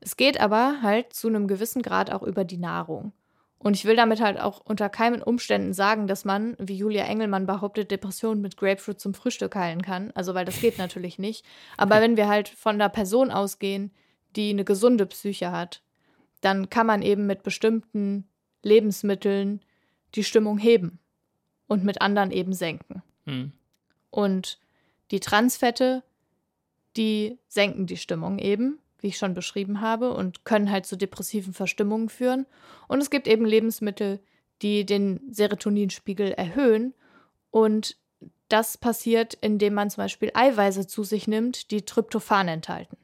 [0.00, 3.12] Es geht aber halt zu einem gewissen Grad auch über die Nahrung.
[3.58, 7.46] Und ich will damit halt auch unter keinen Umständen sagen, dass man, wie Julia Engelmann
[7.46, 10.12] behauptet, Depressionen mit Grapefruit zum Frühstück heilen kann.
[10.14, 11.44] Also, weil das geht natürlich nicht.
[11.76, 13.90] Aber wenn wir halt von einer Person ausgehen,
[14.36, 15.82] die eine gesunde Psyche hat,
[16.40, 18.28] dann kann man eben mit bestimmten
[18.62, 19.60] Lebensmitteln
[20.14, 21.00] die Stimmung heben
[21.66, 23.02] und mit anderen eben senken.
[23.26, 23.52] Hm.
[24.10, 24.60] Und
[25.10, 26.04] die Transfette,
[26.96, 31.52] die senken die Stimmung eben, wie ich schon beschrieben habe, und können halt zu depressiven
[31.54, 32.46] Verstimmungen führen.
[32.88, 34.20] Und es gibt eben Lebensmittel,
[34.62, 36.94] die den Serotoninspiegel erhöhen.
[37.50, 37.96] Und
[38.48, 42.96] das passiert, indem man zum Beispiel Eiweiße zu sich nimmt, die Tryptophan enthalten.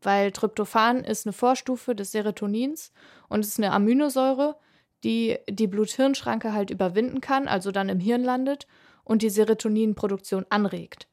[0.00, 2.92] Weil Tryptophan ist eine Vorstufe des Serotonins
[3.28, 4.56] und es ist eine Aminosäure,
[5.02, 8.66] die die Blut-Hirn-Schranke halt überwinden kann, also dann im Hirn landet
[9.02, 11.08] und die Serotoninproduktion anregt.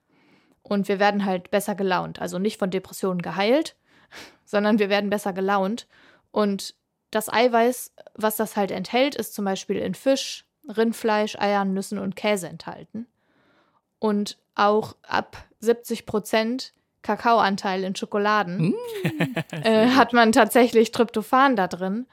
[0.61, 2.21] Und wir werden halt besser gelaunt.
[2.21, 3.75] Also nicht von Depressionen geheilt,
[4.45, 5.87] sondern wir werden besser gelaunt.
[6.31, 6.75] Und
[7.11, 12.15] das Eiweiß, was das halt enthält, ist zum Beispiel in Fisch, Rindfleisch, Eiern, Nüssen und
[12.15, 13.07] Käse enthalten.
[13.99, 18.75] Und auch ab 70 Prozent Kakaoanteil in Schokoladen
[19.51, 22.05] äh, hat man tatsächlich Tryptophan da drin.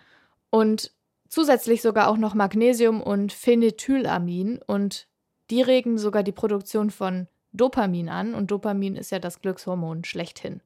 [0.50, 0.92] Und
[1.28, 4.61] zusätzlich sogar auch noch Magnesium und Phenethylamin.
[4.66, 5.06] Und
[5.50, 8.34] die regen sogar die Produktion von Dopamin an.
[8.34, 10.61] Und Dopamin ist ja das Glückshormon schlechthin.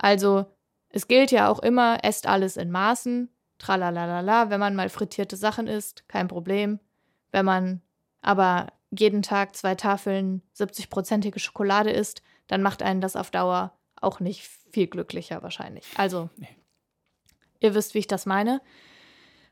[0.00, 0.46] Also
[0.88, 5.66] es gilt ja auch immer, esst alles in Maßen, tralalala, wenn man mal frittierte Sachen
[5.66, 6.80] isst, kein Problem.
[7.30, 7.82] Wenn man
[8.22, 14.18] aber jeden Tag zwei Tafeln 70-prozentige Schokolade isst, dann macht einen das auf Dauer auch
[14.18, 15.86] nicht viel glücklicher wahrscheinlich.
[15.96, 16.48] Also, Nee.
[17.60, 18.62] ihr wisst, wie ich das meine.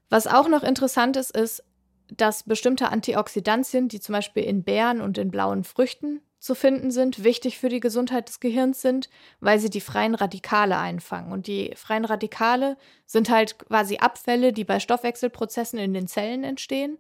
[0.09, 1.63] Was auch noch interessant ist, ist,
[2.11, 7.25] dass bestimmte Antioxidantien, die zum Beispiel in Beeren und in blauen Früchten zu finden sind,
[7.25, 11.33] wichtig für die Gesundheit des Gehirns sind, weil sie die freien Radikale einfangen.
[11.33, 16.99] Und die freien Radikale sind halt quasi Abfälle, die bei Stoffwechselprozessen in den Zellen entstehen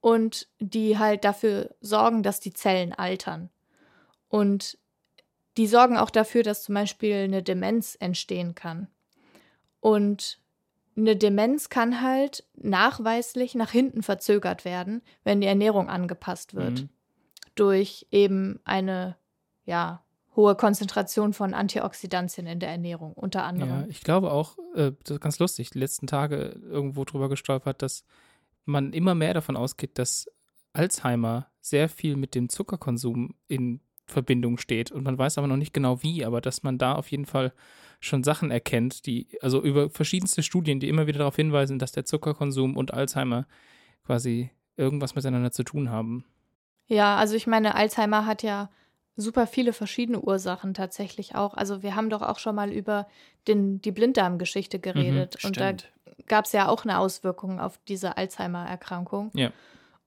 [0.00, 3.50] und die halt dafür sorgen, dass die Zellen altern.
[4.28, 4.78] Und
[5.56, 8.88] die sorgen auch dafür, dass zum Beispiel eine Demenz entstehen kann.
[9.80, 10.40] Und
[10.96, 16.82] eine Demenz kann halt nachweislich nach hinten verzögert werden, wenn die Ernährung angepasst wird.
[16.82, 16.88] Mhm.
[17.56, 19.16] Durch eben eine,
[19.64, 20.02] ja,
[20.36, 23.80] hohe Konzentration von Antioxidantien in der Ernährung, unter anderem.
[23.80, 27.82] Ja, ich glaube auch, äh, das ist ganz lustig, die letzten Tage irgendwo drüber gestolpert,
[27.82, 28.04] dass
[28.66, 30.30] man immer mehr davon ausgeht, dass
[30.74, 34.92] Alzheimer sehr viel mit dem Zuckerkonsum in Verbindung steht.
[34.92, 37.52] Und man weiß aber noch nicht genau wie, aber dass man da auf jeden Fall
[38.00, 42.04] schon Sachen erkennt, die, also über verschiedenste Studien, die immer wieder darauf hinweisen, dass der
[42.04, 43.46] Zuckerkonsum und Alzheimer
[44.04, 46.24] quasi irgendwas miteinander zu tun haben.
[46.86, 48.70] Ja, also ich meine, Alzheimer hat ja
[49.16, 51.54] super viele verschiedene Ursachen tatsächlich auch.
[51.54, 53.06] Also wir haben doch auch schon mal über
[53.48, 55.44] den, die Blinddarmgeschichte geredet.
[55.44, 55.72] und da
[56.26, 59.30] gab es ja auch eine Auswirkung auf diese Alzheimer-Erkrankung.
[59.34, 59.50] Ja.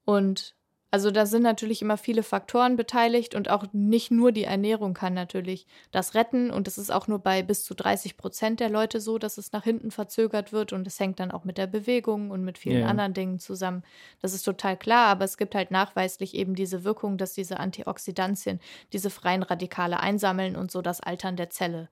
[0.06, 0.56] Und
[0.92, 5.14] also da sind natürlich immer viele Faktoren beteiligt und auch nicht nur die Ernährung kann
[5.14, 6.50] natürlich das retten.
[6.50, 9.52] Und es ist auch nur bei bis zu 30 Prozent der Leute so, dass es
[9.52, 10.74] nach hinten verzögert wird.
[10.74, 12.88] Und es hängt dann auch mit der Bewegung und mit vielen ja.
[12.88, 13.84] anderen Dingen zusammen.
[14.20, 18.60] Das ist total klar, aber es gibt halt nachweislich eben diese Wirkung, dass diese Antioxidantien
[18.92, 21.90] diese freien Radikale einsammeln und so das Altern der Zelle,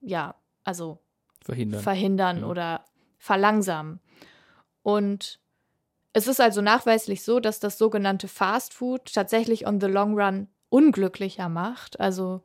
[0.00, 0.34] ja,
[0.64, 0.98] also
[1.44, 1.82] Verhindern.
[1.82, 2.46] verhindern Ja.
[2.46, 2.84] oder
[3.18, 4.00] verlangsamen.
[4.82, 5.40] Und
[6.14, 10.48] es ist also nachweislich so, dass das sogenannte Fast Food tatsächlich on the long run
[10.68, 11.98] unglücklicher macht.
[11.98, 12.40] Also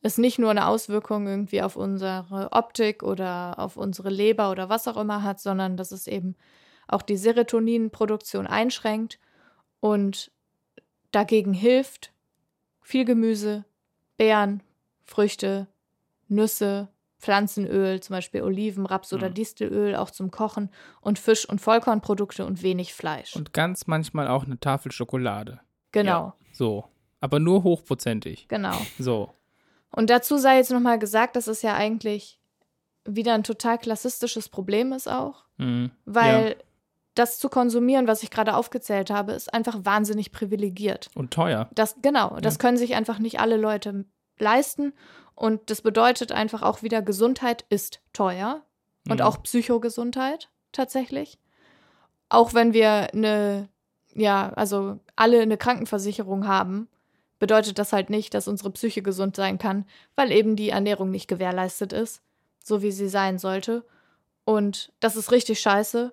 [0.00, 4.86] es nicht nur eine Auswirkung irgendwie auf unsere Optik oder auf unsere Leber oder was
[4.86, 6.36] auch immer hat, sondern dass es eben
[6.86, 9.18] auch die Serotoninproduktion einschränkt
[9.80, 10.30] und
[11.10, 12.12] dagegen hilft
[12.80, 13.64] viel Gemüse,
[14.16, 14.62] Beeren,
[15.02, 15.66] Früchte,
[16.28, 16.88] Nüsse,
[17.22, 19.34] Pflanzenöl, zum Beispiel Oliven, Raps- oder Mhm.
[19.34, 23.34] Distelöl, auch zum Kochen und Fisch- und Vollkornprodukte und wenig Fleisch.
[23.36, 25.60] Und ganz manchmal auch eine Tafel Schokolade.
[25.92, 26.84] genau, So.
[27.20, 28.48] Aber nur hochprozentig.
[28.48, 28.76] genau.
[28.98, 29.30] So.
[29.94, 32.40] Und dazu sei jetzt nochmal gesagt, dass es ja eigentlich
[33.04, 35.92] wieder ein total klassistisches Problem ist auch, Mhm.
[36.04, 36.56] weil
[37.14, 41.10] das zu konsumieren, was ich gerade aufgezählt habe, ist einfach wahnsinnig privilegiert.
[41.14, 41.68] Und teuer.
[41.74, 42.58] Das, genau, das Ja.
[42.58, 44.06] können sich einfach nicht alle Leute
[44.38, 44.92] leisten.
[45.42, 48.62] Und das bedeutet einfach auch wieder, Gesundheit ist teuer.
[49.08, 49.22] Und Mhm.
[49.26, 51.36] auch Psychogesundheit tatsächlich.
[52.28, 53.68] Auch wenn wir eine,
[54.14, 56.86] ja, also alle eine Krankenversicherung haben,
[57.40, 61.26] bedeutet das halt nicht, dass unsere Psyche gesund sein kann, weil eben die Ernährung nicht
[61.26, 62.22] gewährleistet ist,
[62.62, 63.84] so wie sie sein sollte.
[64.44, 66.12] Und das ist richtig scheiße.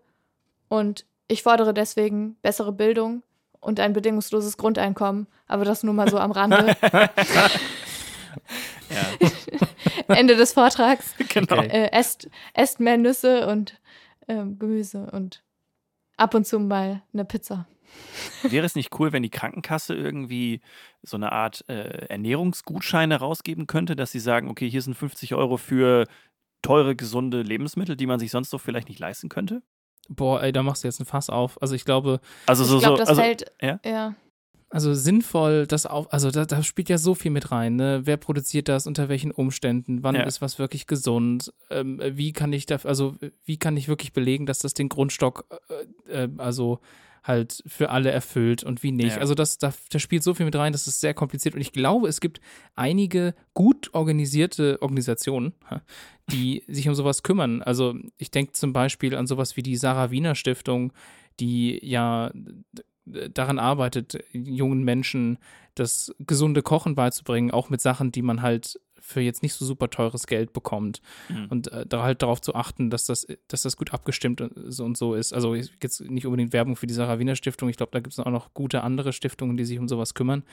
[0.69, 3.21] Und ich fordere deswegen bessere Bildung
[3.59, 6.75] und ein bedingungsloses Grundeinkommen, aber das nur mal so am Rande.
[8.89, 11.13] Ja, Ende des Vortrags.
[11.29, 11.59] genau.
[11.59, 11.67] Okay.
[11.67, 13.79] Äh, esst, esst mehr Nüsse und
[14.27, 15.43] ähm, Gemüse und
[16.17, 17.67] ab und zu mal eine Pizza.
[18.43, 20.61] Wäre es nicht cool, wenn die Krankenkasse irgendwie
[21.03, 25.57] so eine Art äh, Ernährungsgutscheine rausgeben könnte, dass sie sagen, okay, hier sind 50 Euro
[25.57, 26.05] für
[26.61, 29.61] teure, gesunde Lebensmittel, die man sich sonst so vielleicht nicht leisten könnte?
[30.09, 31.61] Boah, ey, da machst du jetzt ein Fass auf.
[31.61, 33.51] Also ich glaube, Also so, ich glaube, so, das also, fällt.
[33.61, 33.79] ja?
[33.85, 34.15] ja.
[34.69, 38.01] Also sinnvoll, das auf, also da, da spielt ja so viel mit rein, ne?
[38.03, 40.23] Wer produziert das, unter welchen Umständen, wann Ja.
[40.23, 44.45] ist was wirklich gesund, ähm, wie kann ich da, also wie kann ich wirklich belegen,
[44.45, 45.45] dass das den Grundstock,
[46.07, 46.79] äh, äh, also
[47.23, 49.15] halt für alle erfüllt und wie nicht.
[49.15, 49.21] Ja.
[49.21, 51.73] Also das, da, da spielt so viel mit rein, das ist sehr kompliziert und ich
[51.73, 52.39] glaube, es gibt
[52.75, 55.53] einige gut organisierte Organisationen,
[56.31, 57.61] die sich um sowas kümmern.
[57.61, 60.93] Also ich denke zum Beispiel an sowas wie die Sarah Wiener Stiftung,
[61.39, 62.31] die ja
[63.33, 65.37] daran arbeitet, jungen Menschen
[65.75, 69.89] das gesunde Kochen beizubringen, auch mit Sachen, die man halt für jetzt nicht so super
[69.89, 71.01] teures Geld bekommt.
[71.29, 71.45] Mhm.
[71.49, 74.85] Und äh, da halt darauf zu achten, dass das, dass das gut abgestimmt und so,
[74.85, 75.33] und so ist.
[75.33, 77.69] Also jetzt nicht unbedingt Werbung für die Sarah Wiener Stiftung.
[77.69, 80.43] Ich glaube, da gibt es auch noch gute andere Stiftungen, die sich um sowas kümmern.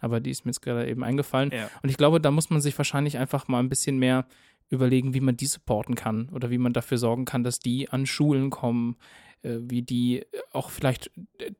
[0.00, 1.50] Aber die ist mir jetzt gerade eben eingefallen.
[1.52, 1.68] Ja.
[1.82, 4.26] Und ich glaube, da muss man sich wahrscheinlich einfach mal ein bisschen mehr
[4.68, 8.04] überlegen, wie man die supporten kann oder wie man dafür sorgen kann, dass die an
[8.04, 9.25] Schulen kommen, äh,
[9.60, 11.10] wie die auch vielleicht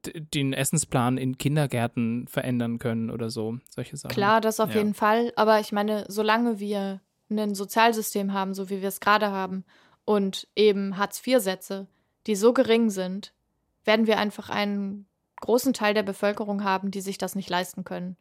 [0.04, 4.12] d- den Essensplan in Kindergärten verändern können oder so, solche Sachen.
[4.14, 4.76] Klar, das auf Ja.
[4.78, 5.32] jeden Fall.
[5.36, 9.64] Aber ich meine, solange wir ein Sozialsystem haben, so wie wir es gerade haben,
[10.04, 11.86] und eben Hartz-IV-Sätze,
[12.26, 13.32] die so gering sind,
[13.84, 15.06] werden wir einfach einen
[15.40, 18.16] großen Teil der Bevölkerung haben, die sich das nicht leisten können.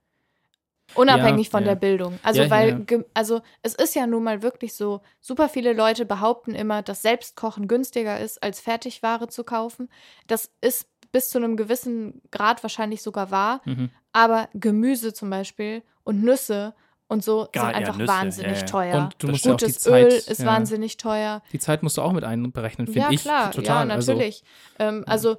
[0.94, 1.70] Unabhängig Ja, von ja.
[1.70, 2.20] der Bildung.
[2.24, 3.00] Also, Ja, weil, ja.
[3.14, 7.68] also, es ist ja nun mal wirklich so, super viele Leute behaupten immer, dass Selbstkochen
[7.68, 9.90] günstiger ist, als Fertigware zu kaufen.
[10.28, 13.62] Das ist bis zu einem gewissen Grad wahrscheinlich sogar wahr.
[13.66, 13.90] Mhm.
[14.14, 16.76] Aber Gemüse zum Beispiel und Nüsse
[17.08, 18.66] und so Gar- sind ja, einfach Nüsse, wahnsinnig ja, ja.
[18.66, 18.98] teuer.
[19.04, 20.04] Und du das musst ja auch die Gutes Zeit.
[20.06, 20.46] Öl ist ja.
[20.46, 21.42] wahnsinnig teuer.
[21.52, 23.22] Die Zeit musst du auch mit einberechnen, finde Ja, ich.
[23.22, 23.88] klar, total.
[23.90, 24.44] ja, Also, natürlich.
[24.80, 25.38] ähm, also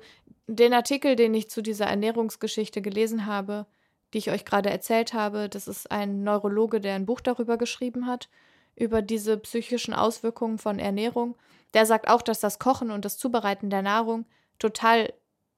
[0.49, 3.67] den Artikel, den ich zu dieser Ernährungsgeschichte gelesen habe,
[4.15, 8.07] die ich euch gerade erzählt habe, das ist ein Neurologe, der ein Buch darüber geschrieben
[8.07, 8.29] hat,
[8.77, 11.37] über diese psychischen Auswirkungen von Ernährung.
[11.75, 14.25] Der sagt auch, dass das Kochen und das Zubereiten der Nahrung
[14.59, 15.13] total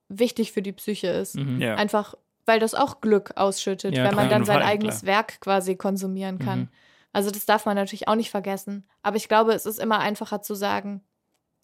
[0.09, 1.37] wichtig für die Psyche ist.
[1.37, 1.61] mhm.
[1.61, 1.75] Ja.
[1.77, 2.15] Einfach,
[2.47, 6.39] weil das auch Glück ausschüttet, Ja, wenn man dann sein Fall, eigenes Werk quasi konsumieren
[6.39, 6.61] kann.
[6.61, 6.69] Mhm.
[7.13, 8.87] Also das darf man natürlich auch nicht vergessen.
[9.03, 11.03] Aber ich glaube, es ist immer einfacher zu sagen,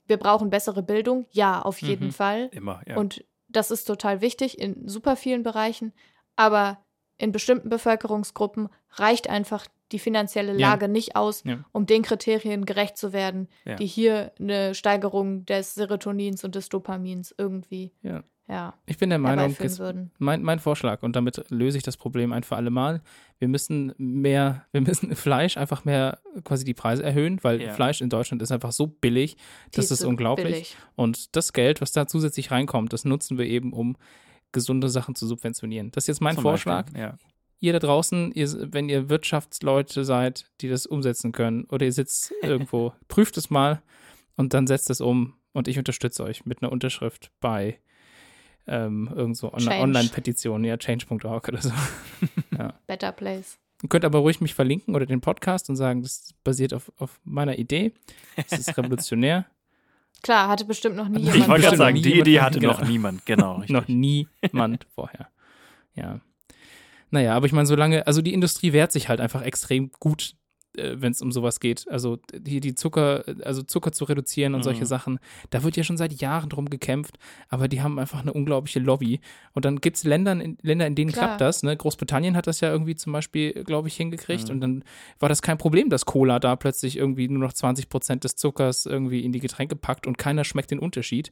[0.07, 1.27] wir brauchen bessere Bildung.
[1.31, 2.12] Ja, auf jeden Mhm.
[2.12, 2.49] Fall.
[2.53, 2.97] Immer, ja.
[2.97, 5.92] Und das ist total wichtig in super vielen Bereichen.
[6.37, 6.79] Aber
[7.18, 10.70] in bestimmten Bevölkerungsgruppen reicht einfach die finanzielle Ja.
[10.70, 11.64] Lage nicht aus, Ja.
[11.73, 13.77] um den Kriterien gerecht zu werden, Ja.
[13.77, 18.25] die hier eine Steigerung des Serotonins und des Dopamins irgendwie Ja.
[18.49, 19.81] ja, Ich bin der Meinung, es,
[20.18, 23.03] mein, mein Vorschlag, und damit löse ich das Problem ein für alle Mal.
[23.38, 27.73] Wir müssen mehr, wir müssen Fleisch einfach mehr quasi die Preise erhöhen, weil Ja.
[27.75, 29.37] Fleisch in Deutschland ist einfach so billig,
[29.73, 30.47] das ist unglaublich.
[30.47, 30.77] billig.
[30.97, 33.97] Und das Geld, was da zusätzlich reinkommt, das nutzen wir eben, um
[34.55, 35.90] gesunde Sachen zu subventionieren.
[35.90, 36.85] Das ist jetzt mein Zum Vorschlag.
[36.85, 37.19] Beispiel, Ja.
[37.61, 42.33] Ihr da draußen, ihr, wenn ihr Wirtschaftsleute seid, die das umsetzen können, oder ihr sitzt
[42.43, 43.83] irgendwo, prüft es mal
[44.37, 47.79] und dann setzt es um und ich unterstütze euch mit einer Unterschrift bei
[48.67, 49.53] ähm, irgend so.
[49.53, 51.71] Online- Online-Petition, ja, change.org oder so.
[52.87, 53.59] Better Place.
[53.83, 57.21] Ihr könnt aber ruhig mich verlinken oder den Podcast und sagen, das basiert auf, auf
[57.25, 57.93] meiner Idee.
[58.49, 59.47] Das ist revolutionär.
[60.25, 61.51] Klar, hatte bestimmt noch nie Ich Ich jemand.
[61.51, 62.73] wollte gerade sagen, die Idee hatte genau.
[62.73, 63.27] noch niemand.
[63.27, 63.63] Genau.
[63.69, 65.29] Noch niemand vorher.
[65.95, 66.19] Ja.
[67.11, 70.35] Naja, aber ich meine, solange, also die Industrie wehrt sich halt einfach extrem gut,
[70.77, 71.87] wenn es um sowas geht.
[71.89, 74.87] Also die, die Zucker, also Zucker zu reduzieren und solche Mhm.
[74.87, 75.19] Sachen,
[75.51, 79.21] da wird ja schon seit Jahren drum gekämpft, aber die haben einfach eine unglaubliche Lobby.
[79.53, 81.27] Und dann gibt es Länder, in, Länder, in denen Klar.
[81.27, 81.63] klappt das.
[81.63, 81.77] Ne?
[81.77, 84.49] Großbritannien hat das ja irgendwie zum Beispiel, glaube ich, hingekriegt.
[84.49, 84.55] Mhm.
[84.55, 84.85] Und dann
[85.21, 88.87] war das kein Problem, dass Cola da plötzlich irgendwie nur noch 20 Prozent des Zuckers
[88.87, 91.31] irgendwie in die Getränke packt und keiner schmeckt den Unterschied.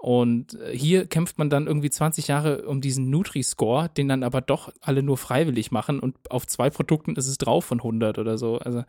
[0.00, 4.40] Und äh, hier kämpft man dann irgendwie 20 Jahre um diesen Nutri-Score, den dann aber
[4.40, 8.38] doch alle nur freiwillig machen und auf zwei Produkten ist es drauf von 100 oder
[8.38, 8.58] so.
[8.58, 8.84] Also,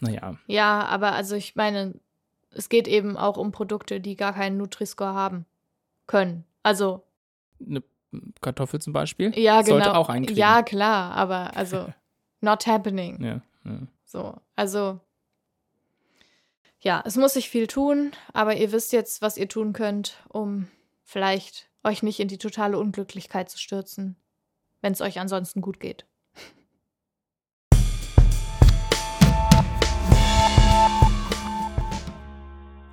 [0.00, 0.36] naja.
[0.46, 1.94] Ja, aber also ich meine,
[2.50, 5.44] es geht eben auch um Produkte, die gar keinen Nutri-Score haben
[6.06, 6.44] können.
[6.62, 7.02] Also,
[7.64, 7.82] Eine
[8.40, 9.76] Kartoffel zum Beispiel ja, genau.
[9.76, 10.38] sollte auch einkriegen.
[10.38, 11.92] Ja, klar, aber also,
[12.40, 13.22] not happening.
[13.22, 13.80] Ja, ja.
[14.04, 15.00] So, also,
[16.80, 20.68] ja, es muss sich viel tun, aber ihr wisst jetzt, was ihr tun könnt, um
[21.02, 24.16] vielleicht euch nicht in die totale Unglücklichkeit zu stürzen,
[24.80, 26.06] wenn es euch ansonsten gut geht.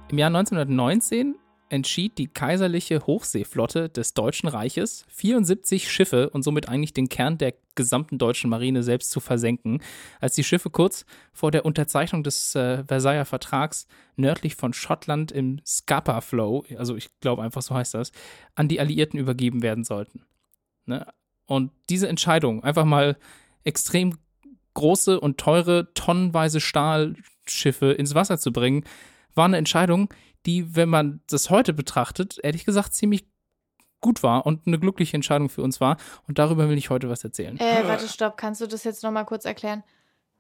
[0.10, 1.36] Im Jahr 1919
[1.70, 7.54] entschied die kaiserliche Hochseeflotte des Deutschen Reiches, 74 Schiffe und somit eigentlich den Kern der
[7.76, 9.82] gesamten deutschen Marine selbst zu versenken,
[10.22, 15.60] als die Schiffe kurz vor der Unterzeichnung des äh, Versailler Vertrags nördlich von Schottland im
[15.66, 18.12] Scapa Flow, also ich glaube einfach so heißt das,
[18.56, 20.22] an die Alliierten übergeben werden sollten.
[20.86, 21.06] Ne?
[21.48, 23.18] Und diese Entscheidung, einfach mal
[23.64, 24.18] extrem
[24.74, 28.84] große und teure tonnenweise Stahlschiffe ins Wasser zu bringen,
[29.34, 30.10] war eine Entscheidung,
[30.46, 33.26] die, wenn man das heute betrachtet, ehrlich gesagt ziemlich
[34.02, 35.98] gut war und eine glückliche Entscheidung für uns war.
[36.28, 37.58] Und darüber will ich heute was erzählen.
[37.60, 39.84] Äh, warte, stopp, kannst du das jetzt nochmal kurz erklären?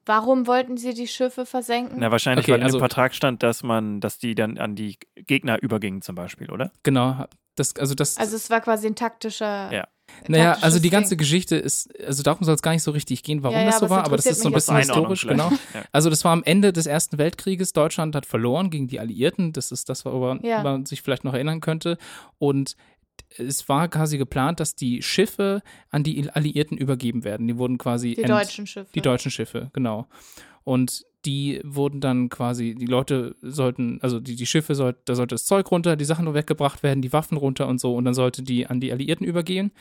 [0.06, 1.98] Warum wollten sie die Schiffe versenken?
[2.00, 4.76] Na, wahrscheinlich, Okay, weil in also- dem Vertrag stand, dass man, dass die dann an
[4.76, 6.72] die Gegner übergingen, zum Beispiel, oder?
[6.84, 7.26] Genau.
[7.56, 9.72] Das, also das, also es war quasi ein taktischer.
[9.74, 9.88] Ja.
[10.28, 11.20] Naja, also die ganze Ding.
[11.20, 13.80] Geschichte ist, also darum soll es gar nicht so richtig gehen, warum Ja, ja, das
[13.80, 15.52] so war, aber das ist so ein bisschen historisch, genau.
[15.74, 15.84] Ja.
[15.92, 17.74] Also das war am Ende des Ersten Weltkrieges.
[17.74, 19.54] Deutschland hat verloren gegen die Alliierten.
[19.54, 21.98] Das ist das, woran man sich vielleicht noch erinnern könnte.
[22.38, 22.76] Und
[23.38, 27.48] es war quasi geplant, dass die Schiffe an die Alliierten übergeben werden.
[27.48, 28.90] Die wurden quasi Die deutschen Schiffe.
[28.94, 30.08] Die deutschen Schiffe, genau.
[30.64, 35.36] Und die wurden dann quasi, die Leute sollten, also die, die Schiffe, soll, da sollte
[35.36, 37.96] das Zeug runter, die Sachen weggebracht werden, die Waffen runter und so.
[37.96, 39.72] Und dann sollte die an die Alliierten übergehen.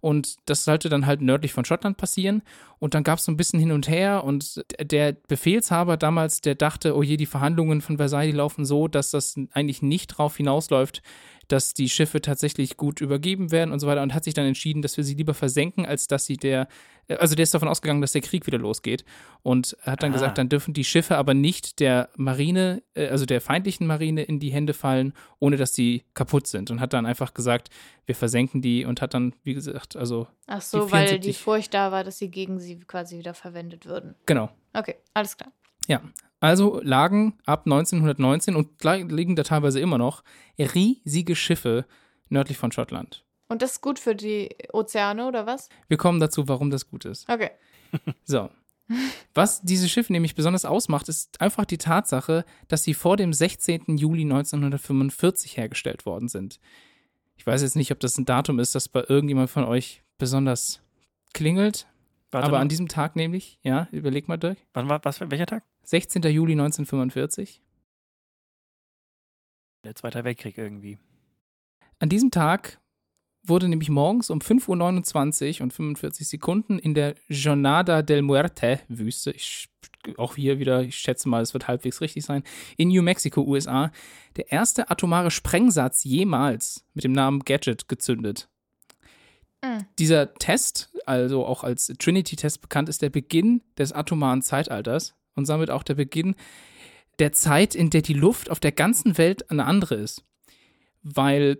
[0.00, 2.42] Und das sollte dann halt nördlich von Schottland passieren.
[2.78, 4.24] Und dann gab es so ein bisschen hin und her.
[4.24, 9.10] Und der Befehlshaber damals, der dachte, oh je, die Verhandlungen von Versailles laufen so, dass
[9.10, 11.02] das eigentlich nicht drauf hinausläuft,
[11.52, 14.82] dass die Schiffe tatsächlich gut übergeben werden und so weiter und hat sich dann entschieden,
[14.82, 16.68] dass wir sie lieber versenken, als dass sie der,
[17.08, 19.04] äh, also der ist davon ausgegangen, dass der Krieg wieder losgeht
[19.42, 20.14] und hat dann Ah.
[20.14, 24.38] gesagt, dann dürfen die Schiffe aber nicht der Marine, äh, also der feindlichen Marine in
[24.40, 27.68] die Hände fallen, ohne dass die kaputt sind und hat dann einfach gesagt,
[28.06, 31.20] wir versenken die und hat dann, wie gesagt, also Ach so, Die weil 74.
[31.36, 34.14] die Furcht da war, dass sie gegen sie quasi wieder verwendet würden.
[34.26, 34.50] genau.
[34.72, 35.52] Okay, alles klar.
[35.86, 36.00] Ja,
[36.40, 40.22] also lagen ab 1919 und li- liegen da teilweise immer noch
[40.58, 41.84] riesige Schiffe
[42.28, 43.24] nördlich von Schottland.
[43.48, 45.68] Und das ist gut für die Ozeane, oder was?
[45.88, 47.28] Wir kommen dazu, warum das gut ist.
[47.28, 47.50] Okay.
[48.24, 48.48] So.
[49.34, 53.96] Was diese Schiffe nämlich besonders ausmacht, ist einfach die Tatsache, dass sie vor dem 16.
[53.96, 56.58] Juli 1945 hergestellt worden sind.
[57.36, 60.80] Ich weiß jetzt nicht, ob das ein Datum ist, das bei irgendjemand von euch besonders
[61.32, 61.86] klingelt,
[62.32, 62.62] Warte aber mal.
[62.62, 64.58] an diesem Tag nämlich, ja, überleg mal, Dirk.
[64.72, 65.62] Wann war, was, welcher Tag?
[65.90, 66.22] 16.
[66.22, 67.60] Juli 1945.
[69.82, 70.98] Der Zweite Weltkrieg irgendwie.
[71.98, 72.80] An diesem Tag
[73.42, 79.32] wurde nämlich morgens um 5.29 Uhr und 45 Sekunden in der Jornada del Muerte Wüste,
[79.32, 79.68] ich,
[80.16, 82.44] auch hier wieder, ich schätze mal, es wird halbwegs richtig sein,
[82.76, 83.90] in New Mexico, USA,
[84.36, 88.48] der erste atomare Sprengsatz jemals mit dem Namen Gadget gezündet.
[89.64, 89.86] Mhm.
[89.98, 95.70] Dieser Test, also auch als Trinity-Test bekannt, ist der Beginn des atomaren Zeitalters und damit
[95.70, 96.34] auch der Beginn
[97.18, 100.24] der Zeit, in der die Luft auf der ganzen Welt eine andere ist.
[101.02, 101.58] Weil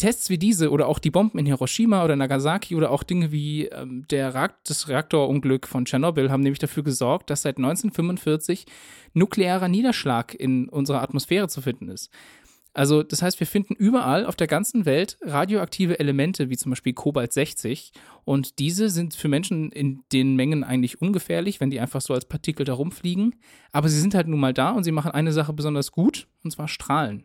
[0.00, 3.66] Tests wie diese oder auch die Bomben in Hiroshima oder Nagasaki oder auch Dinge wie
[3.66, 8.64] ähm, der Reak das Reaktorunglück von Tschernobyl haben nämlich dafür gesorgt, dass seit 1945
[9.12, 12.10] nuklearer Niederschlag in unserer Atmosphäre zu finden ist.
[12.72, 16.92] Also das heißt, wir finden überall auf der ganzen Welt radioaktive Elemente wie zum Beispiel
[16.92, 17.92] Kobalt 60
[18.24, 22.26] und diese sind für Menschen in den Mengen eigentlich ungefährlich, wenn die einfach so als
[22.26, 23.34] Partikel da rumfliegen,
[23.72, 26.52] aber sie sind halt nun mal da und sie machen eine Sache besonders gut und
[26.52, 27.24] zwar strahlen.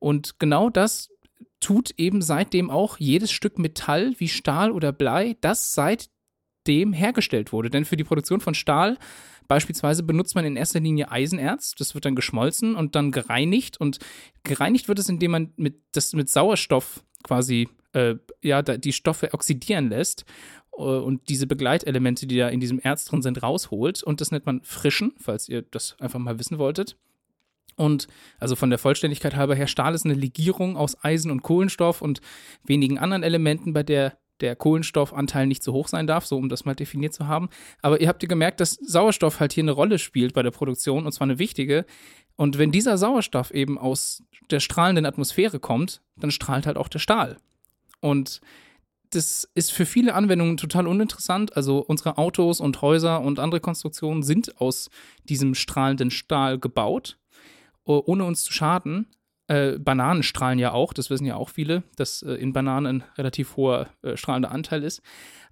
[0.00, 1.10] Und genau das
[1.60, 5.72] tut eben seitdem auch jedes Stück Metall wie Stahl oder Blei, das
[6.68, 7.70] seitdem hergestellt wurde.
[7.70, 8.98] Denn für die Produktion von Stahl
[9.48, 11.74] beispielsweise benutzt man in erster Linie Eisenerz.
[11.74, 13.80] Das wird dann geschmolzen und dann gereinigt.
[13.80, 13.98] Und
[14.44, 19.88] gereinigt wird es, indem man mit, das mit Sauerstoff quasi äh, ja, die Stoffe oxidieren
[19.88, 20.26] lässt
[20.76, 24.02] äh, und diese Begleitelemente, die da in diesem Erz drin sind, rausholt.
[24.02, 26.96] Und das nennt man Frischen, falls ihr das einfach mal wissen wolltet.
[27.76, 32.02] Und also von der Vollständigkeit halber her, Stahl ist eine Legierung aus Eisen und Kohlenstoff
[32.02, 32.20] und
[32.64, 36.64] wenigen anderen Elementen, bei der der Kohlenstoffanteil nicht so hoch sein darf, so um das
[36.64, 37.48] mal definiert zu haben.
[37.82, 41.06] Aber ihr habt ja gemerkt, dass Sauerstoff halt hier eine Rolle spielt bei der Produktion
[41.06, 41.84] und zwar eine wichtige.
[42.36, 47.00] Und wenn dieser Sauerstoff eben aus der strahlenden Atmosphäre kommt, dann strahlt halt auch der
[47.00, 47.36] Stahl.
[48.00, 48.40] Und
[49.10, 51.56] das ist für viele Anwendungen total uninteressant.
[51.56, 54.90] Also unsere Autos und Häuser und andere Konstruktionen sind aus
[55.24, 57.18] diesem strahlenden Stahl gebaut
[57.88, 59.06] ohne uns zu schaden.
[59.48, 63.04] Äh, Bananen strahlen ja auch, das wissen ja auch viele, dass äh, in Bananen ein
[63.16, 65.02] relativ hoher äh, strahlender Anteil ist.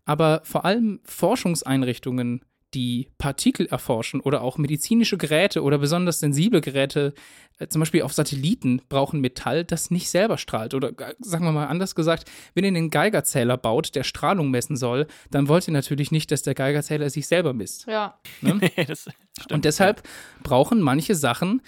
[0.05, 2.43] Aber vor allem Forschungseinrichtungen,
[2.75, 7.15] die Partikel erforschen oder auch medizinische Geräte oder besonders sensible Geräte,
[7.59, 10.75] äh, zum Beispiel auf Satelliten, brauchen Metall, das nicht selber strahlt.
[10.75, 14.77] Oder äh, sagen wir mal anders gesagt, wenn ihr einen Geigerzähler baut, der Strahlung messen
[14.77, 17.87] soll, dann wollt ihr natürlich nicht, dass der Geigerzähler sich selber misst.
[17.87, 18.19] Ja.
[18.43, 19.53] das stimmt.
[19.53, 20.03] Und deshalb
[20.43, 21.63] brauchen manche Sachen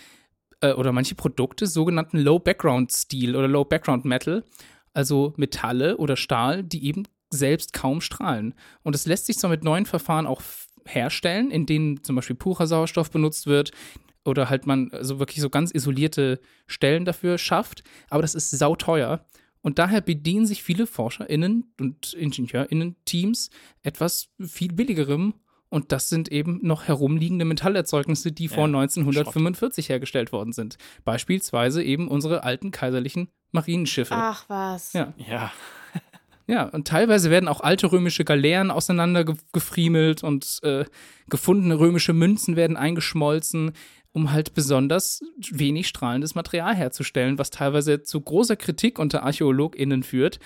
[0.60, 4.44] äh, oder manche Produkte sogenannten Low Background Steel oder Low Background Metal,
[4.92, 8.54] also Metalle oder Stahl, die eben selbst kaum strahlen.
[8.82, 10.42] Und es lässt sich zwar mit neuen Verfahren auch
[10.86, 13.72] herstellen, in denen zum Beispiel purer Sauerstoff benutzt wird
[14.24, 19.24] oder halt man also wirklich so ganz isolierte Stellen dafür schafft, aber das ist sauteuer.
[19.60, 23.50] Und daher bedienen sich viele ForscherInnen und IngenieurInnen-Teams
[23.82, 25.34] etwas viel billigerem
[25.70, 30.76] und das sind eben noch herumliegende Metallerzeugnisse, die vor Ja, 1945 hergestellt worden sind.
[31.04, 34.14] Beispielsweise eben unsere alten kaiserlichen Marinenschiffe.
[34.16, 34.92] Ach was.
[34.92, 35.14] Ja.
[35.16, 35.52] Ja.
[36.50, 40.86] Ja, und teilweise werden auch alte römische Galeeren auseinandergefriemelt und äh,
[41.28, 43.72] gefundene römische Münzen werden eingeschmolzen,
[44.12, 50.40] um halt besonders wenig strahlendes Material herzustellen, was teilweise zu großer Kritik unter ArchäologInnen führt.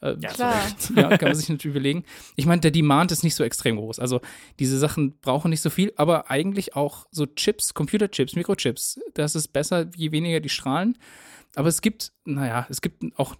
[0.00, 0.54] Äh, Ja, Klar.
[0.96, 2.04] ja, kann man sich natürlich überlegen.
[2.36, 3.98] Ich meine, der Demand ist nicht so extrem groß.
[3.98, 4.20] Also
[4.58, 9.48] diese Sachen brauchen nicht so viel, aber eigentlich auch so Chips, Computerchips, Mikrochips, das ist
[9.48, 10.98] besser, je weniger die strahlen.
[11.56, 13.36] Aber es gibt, naja, es gibt auch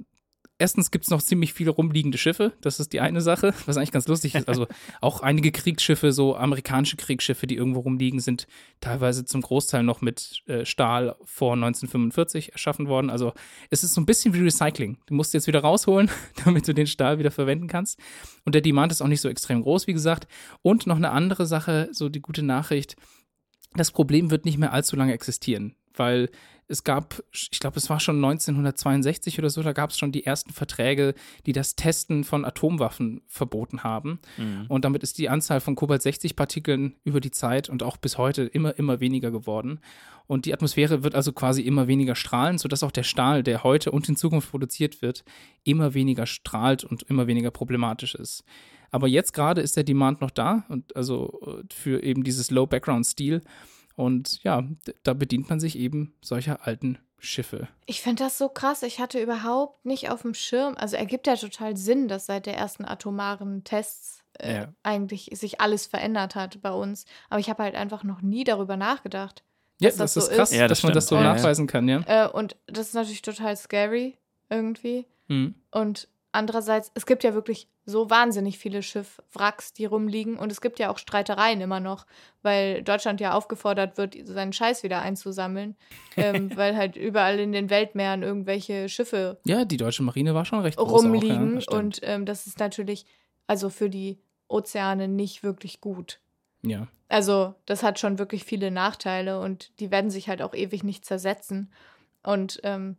[0.59, 2.53] erstens gibt es noch ziemlich viele rumliegende Schiffe.
[2.61, 4.49] Das ist die eine Sache, was eigentlich ganz lustig ist.
[4.49, 4.67] Also
[5.01, 8.47] auch einige Kriegsschiffe, so amerikanische Kriegsschiffe, die irgendwo rumliegen, sind
[8.81, 13.11] teilweise zum Großteil noch mit äh, Stahl vor 1945 erschaffen worden.
[13.11, 13.33] Also
[13.71, 14.99] es ist so ein bisschen wie Recycling.
[15.07, 16.11] Du musst jetzt wieder rausholen,
[16.45, 17.99] damit du den Stahl wieder verwenden kannst.
[18.45, 20.29] Und der Demand ist auch nicht so extrem groß, wie gesagt.
[20.63, 22.97] Und noch eine andere Sache, so die gute Nachricht.
[23.75, 25.75] Das Problem wird nicht mehr allzu lange existieren.
[25.97, 26.31] Weil
[26.67, 30.25] es gab, ich glaube, es war schon 1962 oder so, da gab es schon die
[30.25, 31.15] ersten Verträge,
[31.45, 34.19] die das Testen von Atomwaffen verboten haben.
[34.39, 34.67] Mhm.
[34.69, 38.79] Und damit ist die Anzahl von Kobalt-60-Partikeln über die Zeit und auch bis heute immer,
[38.79, 39.81] immer weniger geworden.
[40.27, 43.91] Und die Atmosphäre wird also quasi immer weniger strahlen, sodass auch der Stahl, der heute
[43.91, 45.23] und in Zukunft produziert wird,
[45.65, 48.43] immer weniger strahlt und immer weniger problematisch ist.
[48.91, 53.43] Aber jetzt gerade ist der Demand noch da und also äh, für eben dieses Low-Background-Stil.
[53.97, 54.65] Und ja,
[55.03, 57.69] da bedient man sich eben solcher alten Schiffe.
[57.87, 58.83] Ich finde das so krass.
[58.83, 60.75] Ich hatte überhaupt nicht auf dem Schirm.
[60.77, 64.75] Also ergibt ja total Sinn, dass seit der ersten atomaren Tests äh, Ja.
[64.83, 67.07] eigentlich sich alles verändert hat bei uns.
[67.31, 69.43] Aber ich habe halt einfach noch nie darüber nachgedacht.
[69.81, 70.57] Ja, Dass das, das ist so krass, ist.
[70.59, 71.27] Ja, das dass man das so stimmt.
[71.27, 71.35] Ja.
[71.35, 72.03] nachweisen kann, ja.
[72.07, 74.19] Äh, und das ist natürlich total scary
[74.51, 75.07] irgendwie.
[75.29, 75.55] Mhm.
[75.71, 80.37] Und andererseits, es gibt ja wirklich so wahnsinnig viele Schiffwracks, die rumliegen.
[80.37, 82.07] Und es gibt ja auch Streitereien immer noch,
[82.43, 85.77] weil Deutschland ja aufgefordert wird, seinen Scheiß wieder einzusammeln.
[86.17, 90.61] ähm, weil halt überall in den Weltmeeren irgendwelche Schiffe Ja, die deutsche Marine war schon
[90.61, 91.59] recht rumliegen.
[91.59, 91.79] Auch, ja.
[91.79, 93.07] und ähm, das ist natürlich
[93.47, 94.19] also für die
[94.49, 96.21] Ozeane nicht wirklich gut.
[96.63, 96.89] ja.
[97.09, 101.05] Also, das hat schon wirklich viele Nachteile und die werden sich halt auch ewig nicht
[101.05, 101.71] zersetzen.
[102.25, 102.97] Und ähm,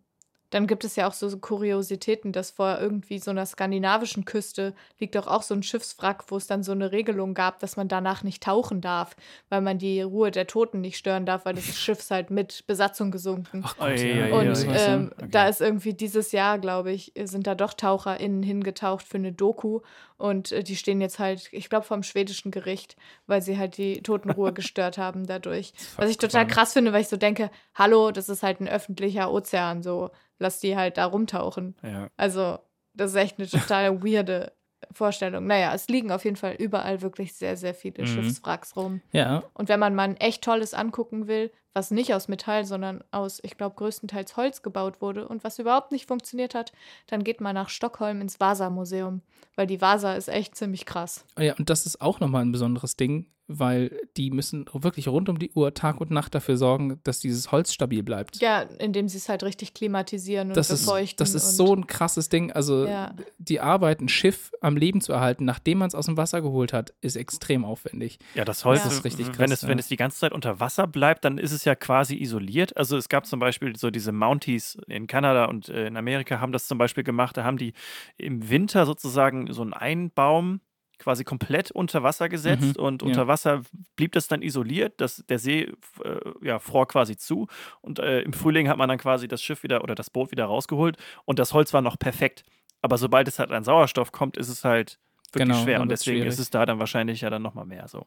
[0.50, 5.16] dann gibt es ja auch so Kuriositäten, dass vor irgendwie so einer skandinavischen Küste liegt
[5.16, 8.24] doch auch so ein Schiffswrack, wo es dann so eine Regelung gab, dass man danach
[8.24, 9.16] nicht tauchen darf,
[9.50, 12.66] weil man die Ruhe der Toten nicht stören darf, weil das Schiff ist halt mit
[12.68, 13.64] Besatzung gesunken.
[13.66, 14.26] Ach Gott, ja.
[14.28, 14.76] oi, Und ja.
[14.76, 15.28] ähm, Okay.
[15.32, 19.82] da ist irgendwie dieses Jahr, glaube ich, sind da doch TaucherInnen hingetaucht für eine Doku.
[20.18, 22.96] Und äh, die stehen jetzt halt, ich glaube, vom schwedischen Gericht,
[23.28, 25.74] weil sie halt die Totenruhe gestört haben dadurch.
[25.98, 29.32] Was ich total krass finde, weil ich so denke, hallo, das ist halt ein öffentlicher
[29.32, 30.10] Ozean, so
[30.40, 31.76] lass die halt da rumtauchen.
[31.84, 32.10] Ja.
[32.18, 32.60] Also,
[32.94, 34.54] das ist echt eine total weirde
[34.92, 35.48] Vorstellung.
[35.48, 38.08] Naja, es liegen auf jeden Fall überall wirklich sehr, sehr viele Mhm.
[38.08, 39.02] Schiffswracks rum.
[39.12, 43.04] ja, Und wenn man mal ein echt tolles angucken will, was nicht aus Metall, sondern
[43.12, 46.72] aus, ich glaube, größtenteils Holz gebaut wurde und was überhaupt nicht funktioniert hat,
[47.08, 49.22] dann geht man nach Stockholm ins Vasa-Museum,
[49.56, 51.26] weil die Vasa ist echt ziemlich krass.
[51.38, 55.38] ja, und das ist auch nochmal ein besonderes Ding, weil die müssen wirklich rund um
[55.38, 58.38] die Uhr Tag und Nacht dafür sorgen, dass dieses Holz stabil bleibt.
[58.42, 61.18] Ja, indem sie es halt richtig klimatisieren und Das ist, befeuchten.
[61.18, 62.52] das ist und so ein krasses Ding.
[62.52, 63.14] Also Ja.
[63.38, 66.74] die Arbeit, ein Schiff am Leben zu erhalten, nachdem man es aus dem Wasser geholt
[66.74, 68.18] hat, ist extrem aufwendig.
[68.34, 68.88] Ja, das Holz Ja.
[68.88, 69.80] ist ist richtig wenn, krass, es, wenn ja.
[69.80, 72.76] es die ganze Zeit unter Wasser bleibt, dann ist es ja quasi isoliert.
[72.78, 76.52] Also es gab zum Beispiel so diese Mounties in Kanada und äh, in Amerika haben
[76.52, 77.36] das zum Beispiel gemacht.
[77.38, 77.74] Da haben die
[78.18, 80.62] im Winter sozusagen so einen Einbaum
[80.98, 83.08] quasi komplett unter Wasser gesetzt Mhm, und ja.
[83.10, 83.64] unter Wasser
[83.98, 84.94] blieb das dann isoliert.
[85.02, 87.48] Das, der See äh, ja, fror quasi zu
[87.82, 90.46] und äh, im Frühling hat man dann quasi das Schiff wieder oder das Boot wieder
[90.46, 90.96] rausgeholt
[91.26, 92.44] und das Holz war noch perfekt.
[92.82, 95.00] Aber sobald es halt an Sauerstoff kommt, ist es halt
[95.34, 96.30] wirklich Genau, schwer und deswegen schwierig.
[96.34, 98.06] ist es da dann wahrscheinlich ja dann nochmal mehr so.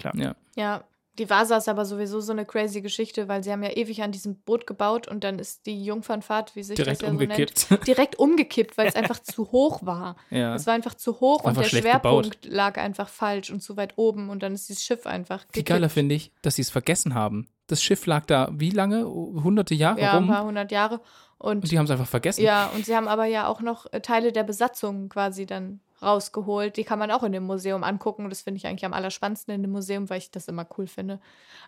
[0.00, 0.12] Ja.
[0.14, 0.84] Ja,
[1.18, 4.12] die Vasa ist aber sowieso so eine crazy Geschichte, weil sie haben ja ewig an
[4.12, 7.58] diesem Boot gebaut und dann ist die Jungfernfahrt, wie sich Direkt das ja umgekippt.
[7.58, 10.16] so nennt, direkt umgekippt, weil es einfach zu hoch war.
[10.30, 10.54] ja.
[10.54, 14.30] Es war einfach zu hoch und der Schwerpunkt lag einfach falsch und zu weit oben
[14.30, 15.68] und dann ist dieses Schiff einfach Viel gekippt.
[15.68, 17.48] geiler finde ich, dass sie es vergessen haben.
[17.66, 19.04] Das Schiff lag da wie lange?
[19.06, 20.28] Hunderte Jahre Ja, ein rum.
[20.28, 21.00] paar hundert Jahre.
[21.40, 22.42] Und, Und die haben es einfach vergessen.
[22.42, 26.76] ja, und sie haben aber ja auch noch äh, Teile der Besatzung quasi dann rausgeholt.
[26.76, 28.28] Die kann man auch in dem Museum angucken.
[28.28, 31.20] Das finde ich eigentlich am allerspannendsten in dem Museum, weil ich das immer cool finde.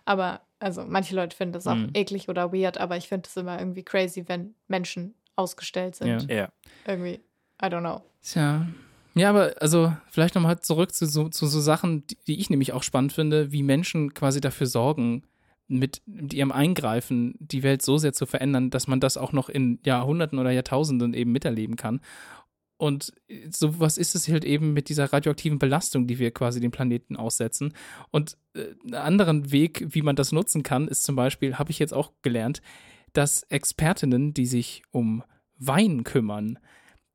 [0.05, 1.89] Aber, also, manche Leute finden das auch Mhm.
[1.93, 6.29] eklig oder weird, aber ich finde es immer irgendwie crazy, wenn Menschen ausgestellt sind.
[6.29, 6.35] Ja.
[6.35, 6.49] Ja.
[6.85, 7.19] Irgendwie,
[7.61, 8.01] I don't know.
[8.23, 8.67] Tja.
[9.13, 12.71] Ja, aber also vielleicht nochmal zurück zu so, zu so Sachen, die, die ich nämlich
[12.71, 15.23] auch spannend finde, wie Menschen quasi dafür sorgen,
[15.67, 19.47] mit, mit ihrem Eingreifen die Welt so sehr zu verändern, dass man das auch noch
[19.49, 22.01] in Jahrhunderten oder Jahrtausenden eben miterleben kann.
[22.81, 23.13] Und
[23.51, 27.15] so was ist es halt eben mit dieser radioaktiven Belastung, die wir quasi dem Planeten
[27.15, 27.75] aussetzen.
[28.09, 31.77] Und äh, einen anderen Weg, wie man das nutzen kann, ist zum Beispiel, habe ich
[31.77, 32.63] jetzt auch gelernt,
[33.13, 35.21] dass Expertinnen, die sich um
[35.59, 36.57] Wein kümmern,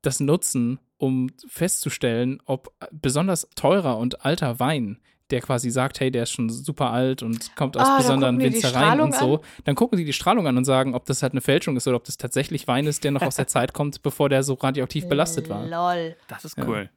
[0.02, 5.00] das nutzen, um festzustellen, ob besonders teurer und alter Wein,
[5.30, 9.00] der quasi sagt, hey, der ist schon super alt und kommt aus Ah, besonderen Winzereien
[9.00, 11.76] und so, dann gucken die die Strahlung an und sagen, ob das halt eine Fälschung
[11.76, 14.42] ist oder ob das tatsächlich Wein ist, der noch aus der Zeit kommt, bevor der
[14.42, 15.66] so radioaktiv belastet war.
[15.66, 16.16] Lol.
[16.28, 16.64] Das ist Ja.
[16.66, 16.90] cool.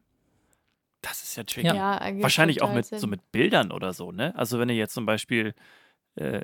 [1.01, 1.67] Das ist ja tricky.
[1.67, 1.73] Ja.
[2.07, 2.99] Ja, Wahrscheinlich auch mit Sinn.
[2.99, 4.33] so mit Bildern oder so, ne?
[4.35, 5.53] Also wenn ihr jetzt zum Beispiel
[6.19, 6.41] äh,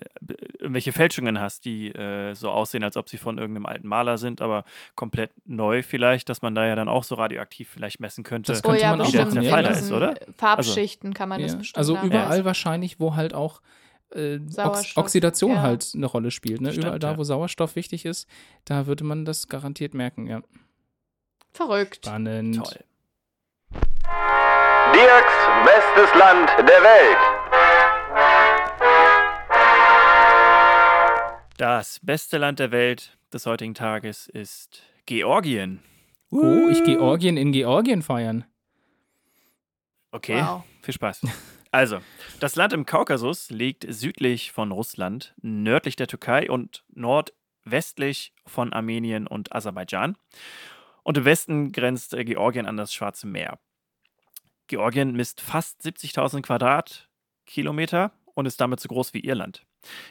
[0.59, 4.41] irgendwelche Fälschungen hast, die äh, so aussehen, als ob sie von irgendeinem alten Maler sind,
[4.41, 4.63] aber
[4.95, 8.51] komplett neu vielleicht, dass man da ja dann auch so radioaktiv vielleicht messen könnte.
[8.51, 9.51] Das Oh könnte ja, man auch machen, der ja.
[9.51, 10.15] Fall In ist, oder?
[10.37, 11.57] Farbschichten kann man das Ja.
[11.57, 13.61] bestimmt Also überall wahrscheinlich, wo halt auch
[14.13, 15.61] äh, Ox Oxidation ja.
[15.61, 16.61] halt eine Rolle spielt.
[16.61, 16.71] Ne?
[16.71, 17.17] Stimmt, überall da, ja.
[17.17, 18.29] wo Sauerstoff wichtig ist,
[18.63, 20.41] da würde man das garantiert merken, ja.
[21.51, 22.05] Verrückt.
[22.05, 22.57] Spannend.
[22.57, 22.79] Toll.
[24.93, 25.33] Dirks
[25.65, 27.34] bestes Land der Welt.
[31.57, 35.81] Das beste Land der Welt des heutigen Tages ist Georgien.
[36.31, 38.45] Oh, ich Georgien in Georgien feiern.
[40.11, 40.63] Okay, Wow.
[40.81, 41.21] viel Spaß.
[41.71, 41.99] Also,
[42.39, 49.27] das Land im Kaukasus liegt südlich von Russland, nördlich der Türkei und nordwestlich von Armenien
[49.27, 50.17] und Aserbaidschan.
[51.03, 53.59] Und im Westen grenzt Georgien an das Schwarze Meer.
[54.67, 59.65] Georgien misst fast 70.000 Quadratkilometer und ist damit so groß wie Irland.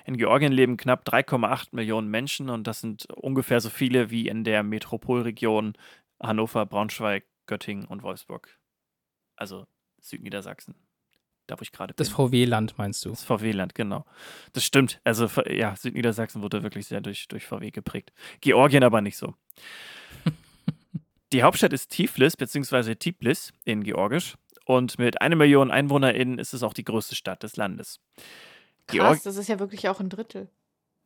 [0.05, 4.45] In Georgien leben knapp 3,8 Millionen Menschen und das sind ungefähr so viele wie in
[4.45, 5.75] der Metropolregion
[6.21, 8.59] Hannover, Braunschweig, Göttingen und Wolfsburg.
[9.37, 9.67] Also
[10.01, 10.75] Südniedersachsen.
[11.47, 12.03] Da, wo ich gerade bin.
[12.03, 13.11] Das VW-Land meinst du?
[13.11, 14.07] Das VW-Land, genau.
[14.55, 15.01] Das stimmt.
[15.05, 18.13] Also, ja, Südniedersachsen wurde wirklich sehr durch, durch VW geprägt.
[18.41, 19.35] Georgien aber nicht so.
[21.35, 24.37] Die Hauptstadt ist Tiflis, beziehungsweise Tiflis in Georgisch.
[24.67, 28.01] Und mit einer Million EinwohnerInnen ist es auch die größte Stadt des Landes.
[28.87, 30.49] Krass, das ist ja wirklich auch ein Drittel.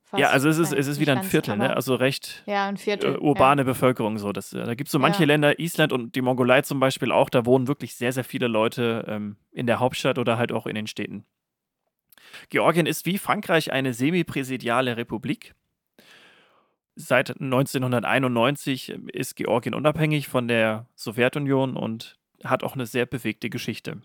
[0.04, 0.20] Fast.
[0.22, 1.76] Ja, also es ist, es ist wieder ein Viertel, ne?
[1.76, 3.16] Also recht Ja, ein Viertel.
[3.16, 4.32] äh, urbane Bevölkerung so.
[4.32, 5.26] Das, äh, da gibt es so manche Ja.
[5.26, 9.04] Länder, Island und die Mongolei zum Beispiel auch, da wohnen wirklich sehr, sehr viele Leute
[9.06, 11.26] ähm, in der Hauptstadt oder halt auch in den Städten.
[12.48, 15.54] Georgien ist wie Frankreich eine semipräsidiale Republik.
[16.96, 24.00] Seit 1991 ist Georgien unabhängig von der Sowjetunion und hat auch eine sehr bewegte Geschichte.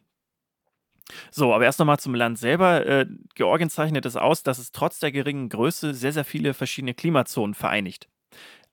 [1.31, 2.85] So, aber erst nochmal zum Land selber.
[2.85, 6.93] Äh, Georgien zeichnet es aus, dass es trotz der geringen Größe sehr, sehr viele verschiedene
[6.93, 8.07] Klimazonen vereinigt.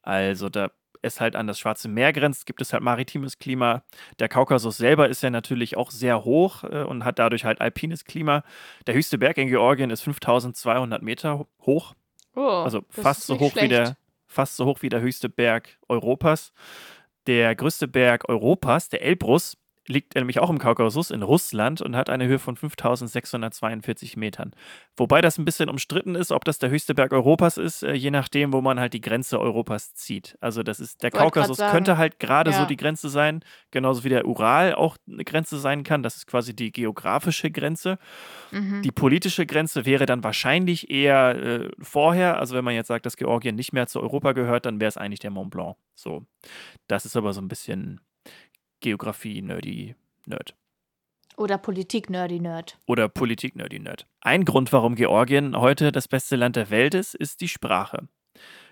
[0.02, 0.70] Also da
[1.02, 3.82] es halt an das Schwarze Meer grenzt, gibt es halt maritimes Klima.
[4.18, 8.04] Der Kaukasus selber ist ja natürlich auch sehr hoch äh, und hat dadurch halt alpines
[8.04, 8.44] Klima.
[8.86, 11.94] Der höchste Berg in Georgien ist 5200 Meter ho- hoch,
[12.36, 13.72] Oh, also fast so hoch wie schlecht.
[13.72, 16.52] der fast so hoch wie der höchste Berg Europas.
[17.26, 19.56] Der größte Berg Europas, der Elbrus,
[19.90, 24.52] liegt nämlich auch im Kaukasus in Russland und hat eine Höhe von 5642 Metern.
[24.96, 28.10] Wobei das ein bisschen umstritten ist, ob das der höchste Berg Europas ist, äh, je
[28.10, 30.38] nachdem, wo man halt die Grenze Europas zieht.
[30.40, 32.66] Also das ist der Kaukasus sagen, könnte halt gerade so ja.
[32.66, 36.02] die Grenze sein, genauso wie der Ural auch eine Grenze sein kann.
[36.02, 37.98] Das ist quasi die geografische Grenze.
[38.52, 38.82] Mhm.
[38.82, 42.38] Die politische Grenze wäre dann wahrscheinlich eher äh, vorher.
[42.38, 44.96] Also wenn man jetzt sagt, dass Georgien nicht mehr zu Europa gehört, dann wäre es
[44.96, 45.76] eigentlich der Mont Blanc.
[45.94, 46.24] So,
[46.86, 48.00] das ist aber so ein bisschen
[48.80, 49.94] Geografie, Nerdy,
[50.26, 50.54] Nerd.
[51.36, 52.78] Oder Politik, Nerdy Nerd.
[52.86, 54.06] Oder Politik, Nerdy, Nerd.
[54.20, 58.08] Ein Grund, warum Georgien heute das beste Land der Welt ist, ist die Sprache.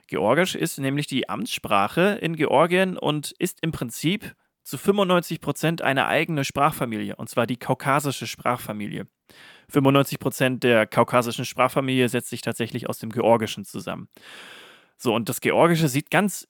[0.07, 4.35] Georgisch ist nämlich die Amtssprache in Georgien und ist im Prinzip
[4.65, 9.07] zu 95 Prozent eine eigene Sprachfamilie, und zwar die kaukasische Sprachfamilie.
[9.71, 14.09] 95 Prozent der kaukasischen Sprachfamilie setzt sich tatsächlich aus dem Georgischen zusammen.
[14.97, 16.49] So, und das Georgische sieht ganz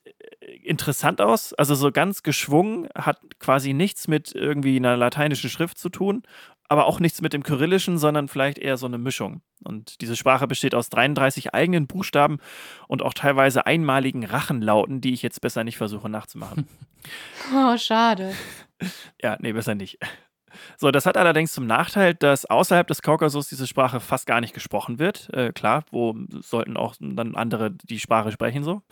[0.69, 5.89] interessant aus, also so ganz geschwungen, hat quasi nichts mit irgendwie einer lateinischen Schrift zu
[5.89, 6.23] tun,
[6.69, 9.41] aber auch nichts mit dem Kyrillischen, sondern vielleicht eher so eine Mischung.
[9.64, 12.39] Und diese Sprache besteht aus 33 eigenen Buchstaben
[12.87, 16.69] und auch teilweise einmaligen Rachenlauten, die ich jetzt besser nicht versuche nachzumachen.
[17.55, 18.35] Oh, schade.
[19.23, 19.99] Ja, nee, besser nicht.
[20.77, 24.55] So, das hat allerdings zum Nachteil, dass außerhalb des Kaukasus diese Sprache fast gar nicht
[24.55, 25.29] gesprochen wird.
[25.33, 28.83] Äh, klar, wo sollten auch dann andere die Sprache sprechen so.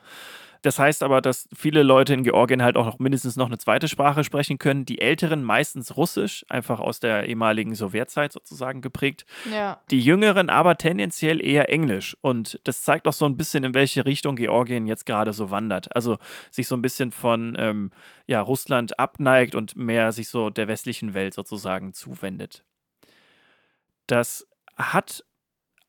[0.67, 3.87] Das heißt aber, dass viele Leute in Georgien halt auch noch mindestens noch eine zweite
[3.87, 4.85] Sprache sprechen können.
[4.85, 9.27] Die Älteren meistens Russisch, einfach aus der ehemaligen Sowjetzeit sozusagen geprägt.
[9.49, 9.81] Ja.
[9.93, 12.17] Die Jüngeren aber tendenziell eher Englisch.
[12.21, 15.95] Und das zeigt auch so ein bisschen, in welche Richtung Georgien jetzt gerade so wandert.
[15.95, 16.19] Also
[16.51, 17.93] sich so ein bisschen von ähm,
[18.27, 22.64] ja, Russland abneigt und mehr sich so der westlichen Welt sozusagen zuwendet.
[24.09, 25.23] Das hat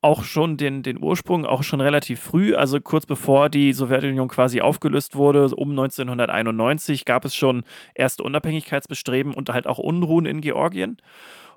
[0.01, 4.61] auch schon den, den Ursprung, auch schon relativ früh, also kurz bevor die Sowjetunion quasi
[4.61, 7.63] aufgelöst wurde, um 1991, gab es schon
[7.95, 10.97] erste Unabhängigkeitsbestreben und halt auch Unruhen in Georgien.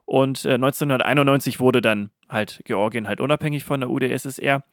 [0.07, 4.65] Und äh, 1991 wurde dann halt Georgien halt unabhängig von der UdSSR.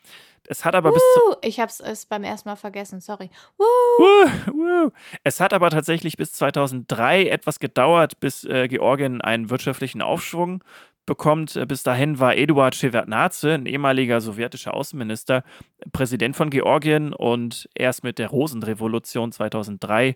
[0.47, 3.29] Es hat aber bis Uh, ich hab's es beim ersten Mal vergessen, sorry.
[3.59, 4.91] Uh, wuh.
[5.23, 10.63] Es hat aber tatsächlich bis 2003 etwas gedauert, bis äh, Georgien einen wirtschaftlichen Aufschwung
[11.07, 11.55] bekommt.
[11.55, 15.43] Äh, Bis dahin war Eduard Shevardnadze, ein ehemaliger sowjetischer Außenminister,
[15.91, 20.15] Präsident von Georgien und erst mit der Rosenrevolution 2003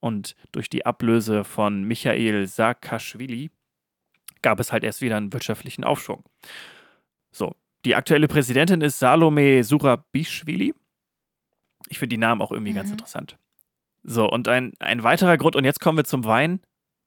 [0.00, 3.50] und durch die Ablöse von Michail Saakashvili
[4.42, 6.24] gab es halt erst wieder einen wirtschaftlichen Aufschwung.
[7.30, 10.74] So, die aktuelle Präsidentin ist Salome Surabishvili.
[11.88, 12.94] Ich finde die Namen auch irgendwie ganz Mhm.
[12.94, 13.38] interessant.
[14.02, 16.60] So, und ein, ein weiterer Grund, und jetzt kommen wir zum Wein.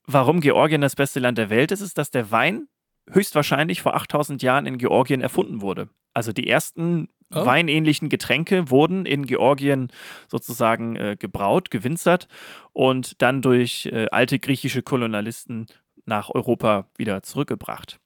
[0.05, 2.67] Warum Georgien das beste Land der Welt ist, ist, dass der Wein
[3.11, 5.89] höchstwahrscheinlich vor 8000 Jahren in Georgien erfunden wurde.
[6.13, 7.47] Also die ersten Oh.
[7.47, 9.87] weinähnlichen Getränke wurden in Georgien
[10.27, 12.27] sozusagen äh, gebraut, gewinzert
[12.73, 15.65] und dann durch äh, alte griechische Kolonialisten
[16.05, 17.99] nach Europa wieder zurückgebracht.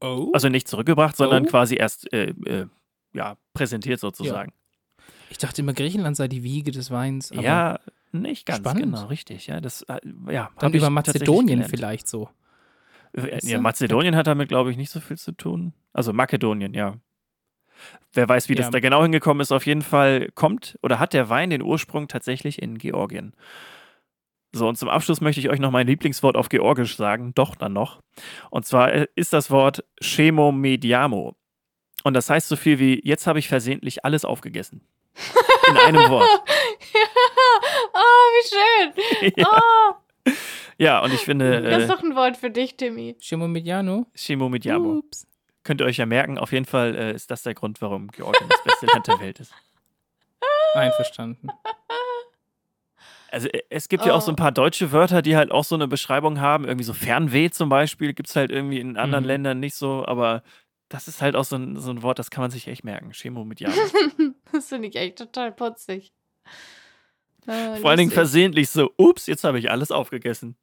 [0.00, 0.30] Oh.
[0.32, 1.48] Also nicht zurückgebracht, sondern Oh.
[1.48, 2.66] quasi erst äh, äh,
[3.14, 4.52] ja, präsentiert sozusagen.
[5.30, 7.32] Ich dachte immer, Griechenland sei die Wiege des Weins.
[7.32, 7.80] Aber Ja,
[8.12, 8.84] nicht ganz Spannend.
[8.84, 9.48] genau, richtig.
[9.48, 9.98] Ja, das, äh,
[10.30, 12.28] ja, dann über Mazedonien vielleicht so.
[13.42, 13.60] Ja?
[13.60, 15.72] Mazedonien hat damit, glaube ich, nicht so viel zu tun.
[15.92, 16.96] Also Makedonien, ja.
[18.12, 18.70] Wer weiß, wie das Ja.
[18.70, 22.62] da genau hingekommen ist, auf jeden Fall kommt oder hat der Wein den Ursprung tatsächlich
[22.62, 23.34] in Georgien.
[24.52, 27.72] So, und zum Abschluss möchte ich euch noch mein Lieblingswort auf Georgisch sagen, doch dann
[27.72, 28.00] noch.
[28.50, 31.34] Und zwar äh, ist das Wort Chemomediamo.
[32.04, 34.86] Und das heißt so viel wie, jetzt habe ich versehentlich alles aufgegessen.
[35.68, 36.28] In einem Wort.
[37.94, 37.98] oh,
[38.32, 39.32] wie schön.
[39.36, 39.48] ja,
[40.26, 40.30] Oh,
[40.84, 43.16] ja, und ich finde, das ist äh, doch ein Wort für dich, Timmy.
[43.20, 44.06] Chemomediano?
[44.14, 44.98] Chemomediamo.
[44.98, 45.26] Ups.
[45.62, 48.48] Könnt ihr euch ja merken, auf jeden Fall äh, ist das der Grund, warum Georgien
[48.48, 49.52] das beste Land der Welt ist.
[50.74, 51.48] Einverstanden.
[53.30, 54.36] Also äh, es gibt ja auch so ein Oh.
[54.36, 56.64] paar deutsche Wörter, die halt auch so eine Beschreibung haben.
[56.66, 59.28] Irgendwie so Fernweh zum Beispiel gibt es halt irgendwie in anderen Mhm.
[59.28, 60.42] Ländern nicht so, aber
[60.90, 63.10] das ist halt auch so ein, so ein Wort, das kann man sich echt merken.
[63.12, 63.74] Chemo mit Jahren.
[64.52, 66.12] das finde ich echt total putzig.
[67.46, 68.12] Äh, Vor allen Dingen lustig.
[68.14, 70.56] versehentlich so, ups, jetzt habe ich alles aufgegessen.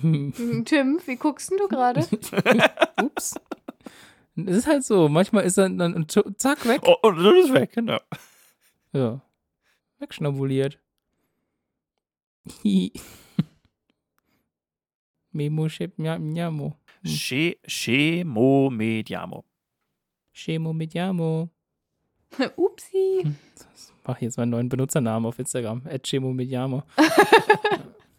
[0.00, 2.00] Hm, Tim, wie guckst denn du gerade?
[3.02, 3.34] Ups.
[4.36, 5.08] Es ist halt so.
[5.08, 6.82] Manchmal ist er dann und zack, weg.
[6.84, 7.98] Oh, und das ist weg, genau.
[8.92, 9.20] Ja.
[9.98, 10.78] Wegschnabuliert.
[15.32, 16.76] Memo, Shep, Njamo.
[17.02, 17.10] Hm.
[17.10, 19.44] Che, Chemo mediamo.
[20.32, 21.50] Chemo mit Jamo.
[22.56, 23.24] Upsi.
[23.24, 25.82] Ich mache jetzt meinen neuen Benutzernamen auf Instagram.
[26.02, 26.82] Chemo mit Jamo.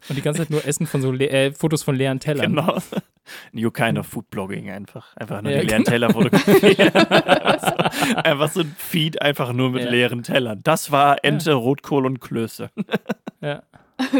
[0.08, 2.54] Und die ganze Zeit nur Essen von so le äh, Fotos von leeren Tellern.
[2.54, 2.78] Genau.
[3.52, 5.16] New kind of food blogging einfach.
[5.16, 5.90] Einfach nur Ja, die leeren genau.
[5.90, 6.92] Teller fotografieren.
[8.24, 9.90] einfach so ein Feed einfach nur mit Ja.
[9.90, 10.60] leeren Tellern.
[10.62, 12.70] Das war Ente, Rotkohl und Klöße.
[13.40, 13.62] Ja.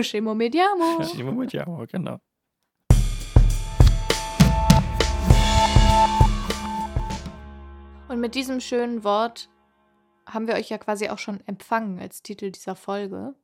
[0.01, 1.03] Chemo mediamo.
[1.03, 2.18] Chemo mediamo, genau.
[8.09, 9.49] Und mit diesem schönen Wort
[10.26, 13.35] haben wir euch ja quasi auch schon empfangen als Titel dieser Folge.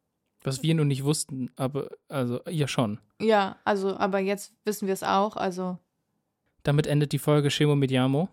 [0.43, 2.99] Was wir nur nicht wussten, aber also ja schon.
[3.21, 5.37] Ja, also, aber jetzt wissen wir es auch.
[5.37, 5.79] Also,
[6.63, 8.29] Damit endet die Folge Chemo mit Jamo.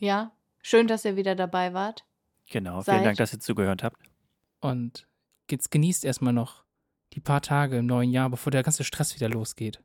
[0.00, 2.04] ja, schön, dass ihr wieder dabei wart.
[2.50, 2.80] Genau.
[2.80, 4.00] Seid- Vielen Dank, dass ihr zugehört habt.
[4.60, 5.06] Und
[5.50, 6.64] jetzt genießt erstmal noch
[7.12, 9.80] die paar Tage im neuen Jahr, bevor der ganze Stress wieder losgeht.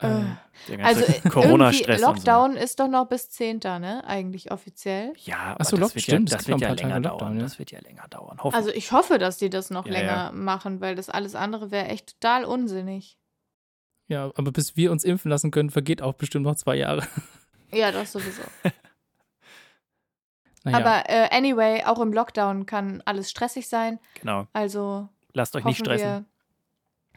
[0.00, 0.36] Ähm,
[0.68, 2.00] Der Also, äh, Corona-Stress.
[2.00, 2.12] und so.
[2.12, 3.58] Lockdown ist doch noch bis 10.
[3.64, 4.02] ne?
[4.06, 5.12] Eigentlich offiziell.
[5.24, 6.88] Ja, aber Ach so, das Lock- wird stimmt, ja, das wird ein ja paar Tage
[6.88, 7.36] länger Lockdown, dauern.
[7.38, 7.42] ja.
[7.42, 8.38] Das wird ja länger dauern.
[8.42, 8.54] Hoffen.
[8.56, 10.32] Also, ich hoffe, dass die das noch Ja, länger ja.
[10.32, 13.18] machen, weil das alles andere wäre echt total unsinnig.
[14.06, 17.02] ja, aber bis wir uns impfen lassen können, vergeht auch bestimmt noch zwei Jahre.
[17.70, 18.40] Ja, das sowieso.
[20.64, 23.98] Naja, Aber äh, anyway, auch im Lockdown kann alles stressig sein.
[24.20, 24.46] genau.
[24.52, 26.06] Also Lasst euch nicht stressen.
[26.06, 26.24] wir.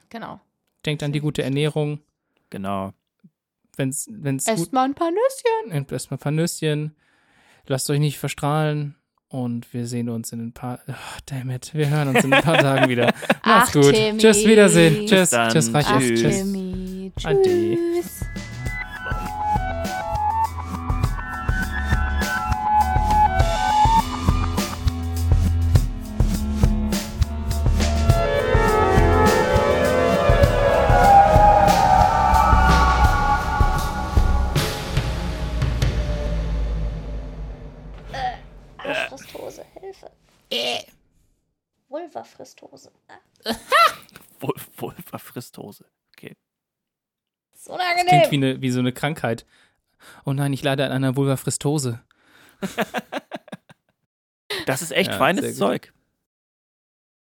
[0.09, 0.39] Genau.
[0.85, 2.01] denkt an die gute Ernährung.
[2.51, 2.93] Genau.
[3.77, 5.69] Wenn's, wenn's gut Esst mal ein paar Nüsschen.
[5.73, 6.95] Nehmt erstmal ein paar Nüsschen.
[7.65, 8.95] Lasst euch nicht verstrahlen.
[9.27, 10.79] Und wir sehen uns in ein paar.
[10.87, 11.73] Ach, damn it.
[11.73, 13.13] Wir hören uns in ein paar Tagen wieder.
[13.45, 13.93] Macht's Ach, gut.
[13.93, 14.17] Timmy.
[14.19, 15.07] Tschüss, Wiedersehen.
[15.07, 15.29] Tschüss.
[15.29, 15.51] dann.
[15.51, 15.87] Tschüss, jetzt.
[15.87, 16.21] Tschüss.
[16.21, 16.37] Tschüss.
[16.37, 17.11] Timmy.
[17.23, 17.41] Ade.
[17.41, 17.61] Tschüss.
[17.95, 18.20] Arschfristhose,
[42.41, 42.91] Vulvafristhose.
[43.07, 43.53] Ah,
[44.39, 45.85] Wohl, Vulva Fristhose.
[46.17, 46.35] Okay.
[47.53, 48.43] ist Das klingt wie, unangenehm.
[48.55, 49.45] eine, wie so eine Krankheit.
[50.25, 52.01] Oh nein, ich leide an einer Vulvafristose.
[54.65, 55.55] Das ist echt Ja, feines gut.
[55.55, 55.93] Zeug.